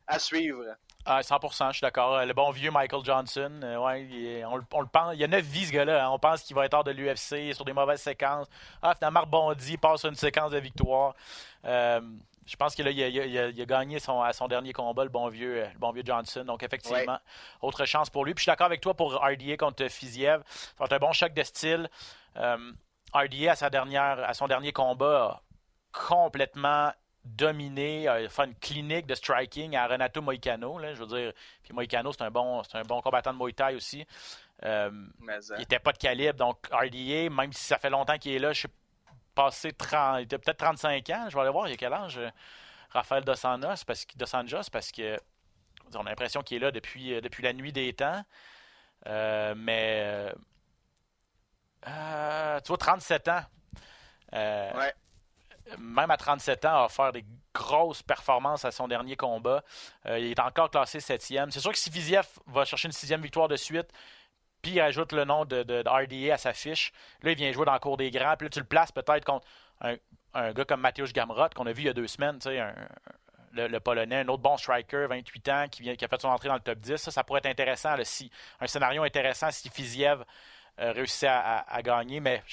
[0.10, 0.64] À suivre.
[1.10, 2.16] Ah, 100%, je suis d'accord.
[2.16, 5.14] Euh, le bon vieux Michael Johnson, euh, ouais, on, le pense.
[5.14, 6.05] Il y a neuf vies, ce gars-là.
[6.05, 6.10] Hein.
[6.12, 8.47] On pense qu'il va être hors de l'UFC sur des mauvaises séquences.
[8.82, 11.16] Ah, finalement, rebondit, passe une séquence de victoire.
[11.64, 12.01] Euh,
[12.45, 15.80] je pense qu'il a, a, gagné son, à son dernier combat, le bon vieux, le
[15.80, 16.43] bon vieux Johnson.
[16.43, 17.20] Donc, effectivement,
[17.62, 18.34] autre chance pour lui.
[18.34, 20.41] Puis, je suis d'accord avec toi pour RDA contre Fiziev.
[20.49, 21.89] Ça va être un bon choc de style.
[22.36, 25.41] RDA, à, sa dernière, à son dernier combat, a
[25.93, 26.91] complètement
[27.28, 30.80] dominé, euh, faire une clinique de striking à Renato Moicano.
[30.82, 33.75] je veux dire, puis Moicano, c'est un bon, c'est un bon combattant de Muay Thai
[33.75, 34.05] aussi.
[34.63, 35.39] Euh, hein.
[35.51, 38.53] il n'était pas de calibre, donc RDA, même si ça fait longtemps qu'il est là,
[38.53, 38.69] je suis
[39.36, 41.28] passé 30, il était peut-être 35 ans.
[41.30, 42.30] Je vais aller voir, il y a quel âge euh,
[42.89, 45.17] Raphaël Dos Anjos, parce que, Dos Anjos, parce que
[45.93, 48.23] on a l'impression qu'il est là depuis, depuis la nuit des temps.
[49.05, 50.34] mais
[51.86, 53.43] tu vois, 37 ans.
[54.34, 54.93] ouais.
[55.78, 59.63] Même à 37 ans, a faire des grosses performances à son dernier combat.
[60.05, 61.51] il est encore classé septième.
[61.51, 63.91] C'est sûr que si Viziev va chercher une sixième victoire de suite,
[64.61, 66.91] puis il ajoute le nom de, RDA à sa fiche,
[67.22, 69.26] là, il vient jouer dans le cours des grands, puis là, tu le places peut-être
[69.26, 69.47] contre
[69.82, 72.74] un, gars comme Mateusz Gamrot, qu'on a vu il y a deux semaines, un,
[73.53, 76.55] le, Polonais, un autre bon striker, 28 ans, qui, qui a fait son entrée dans
[76.55, 76.97] le top 10.
[76.97, 80.24] Ça, ça pourrait être intéressant, si, un scénario intéressant si Fiziev
[80.80, 82.20] euh, réussissait à, gagner.
[82.20, 82.43] Mais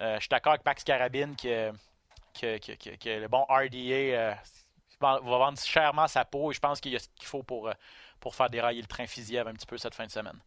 [0.00, 1.34] euh, je, suis d'accord avec Max Carabine
[2.38, 4.34] que, que, le bon RDA euh,
[5.00, 7.70] va, vendre chèrement sa peau et je pense qu'il y a ce qu'il faut pour,
[8.20, 10.38] pour faire dérailler le train Fiziev un petit peu cette fin de semaine.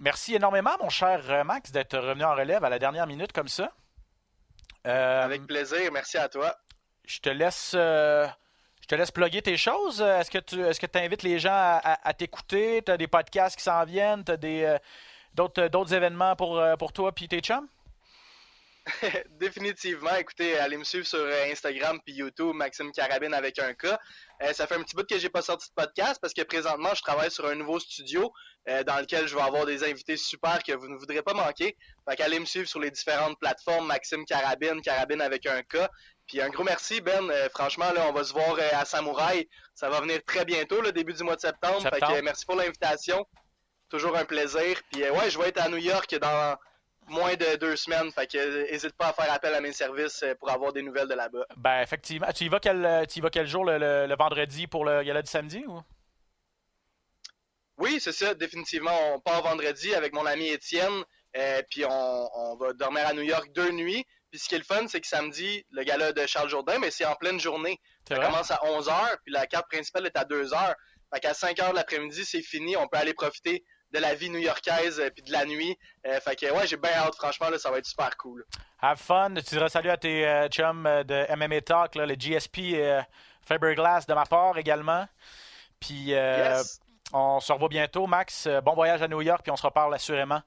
[0.00, 3.70] Merci énormément, mon cher Max, d'être revenu en relève à la dernière minute comme ça.
[4.84, 6.54] Avec plaisir, merci à toi
[7.04, 7.72] je te laisse.
[7.74, 8.26] Euh,
[8.80, 10.02] je te laisse plugger tes choses.
[10.02, 12.82] Est-ce que tu est-ce que invites les gens à, t'écouter?
[12.84, 14.22] Tu as des podcasts qui s'en viennent?
[14.24, 14.78] Tu as des, euh,
[15.32, 17.66] d'autres, d'autres événements pour, euh, pour toi et tes chums?
[19.30, 20.14] Définitivement.
[20.16, 23.86] Écoutez, allez me suivre sur Instagram puis YouTube, Maxime Carabine avec un K.
[24.52, 27.00] ça fait un petit bout que j'ai pas sorti de podcast parce que présentement, je
[27.00, 28.30] travaille sur un nouveau studio
[28.66, 31.76] dans lequel je vais avoir des invités super que vous ne voudrez pas manquer.
[32.08, 35.88] Fait qu'allez me suivre sur les différentes plateformes, Maxime Carabine, Carabine avec un K.
[36.26, 37.30] Puis un gros merci, Ben.
[37.30, 39.48] Euh, franchement, là, on va se voir euh, à Samouraï.
[39.74, 41.82] Ça va venir très bientôt, le début du mois de septembre.
[41.82, 43.26] Fait que, merci pour l'invitation.
[43.90, 44.80] Toujours un plaisir.
[44.90, 46.56] Puis euh, ouais, je vais être à New York dans
[47.08, 48.10] moins de deux semaines.
[48.12, 51.14] Fait que n'hésite pas à faire appel à mes services pour avoir des nouvelles de
[51.14, 51.46] là-bas.
[51.56, 52.28] Ben effectivement.
[52.34, 55.30] Tu y vas quel, tu y vas quel jour le, vendredi pour le gala du
[55.30, 55.80] samedi ou?
[57.76, 59.14] Oui, c'est ça, définitivement.
[59.14, 61.04] On part vendredi avec mon ami Étienne.
[61.70, 64.04] puis on, on, va dormir à New York deux nuits.
[64.30, 66.90] Puis ce qui est le fun, c'est que samedi, le gala de Charles Jourdain, mais
[66.90, 67.78] c'est en pleine journée.
[68.08, 70.74] Ça commence à 11h, puis la carte principale est à 2h.
[71.12, 72.76] Fait qu'à 5h de l'après-midi, c'est fini.
[72.76, 73.64] On peut aller profiter
[73.94, 75.78] de la vie new-yorkaise euh, puis de la nuit.
[76.06, 78.44] Euh, fait que ouais, j'ai bien hâte, franchement, là, ça va être super cool.
[78.82, 79.34] Have fun.
[79.36, 83.00] Tu diras salut à tes euh, chums de MMA Talk, le GSP et
[83.46, 85.06] Fiberglass de ma part également.
[85.80, 86.14] Puis
[87.12, 88.48] on se revoit bientôt, Max.
[88.64, 90.42] Bon voyage à New York, puis on se reparle assurément.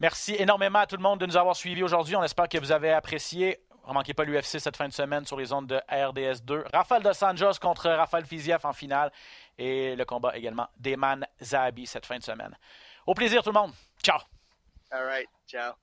[0.00, 2.16] Merci énormément à tout le monde de nous avoir suivis aujourd'hui.
[2.16, 3.60] On espère que vous avez apprécié.
[3.88, 6.64] Ne manquez pas l'UFC cette fin de semaine sur les ondes de RDS2.
[6.72, 9.12] Rafael Dos Anjos contre Rafael Fiziev en finale.
[9.58, 12.56] Et le combat également d'Eman Zahabi cette fin de semaine.
[13.06, 13.72] Au plaisir tout le monde.
[14.02, 14.18] Ciao.
[14.90, 15.28] All right.
[15.46, 15.74] Ciao.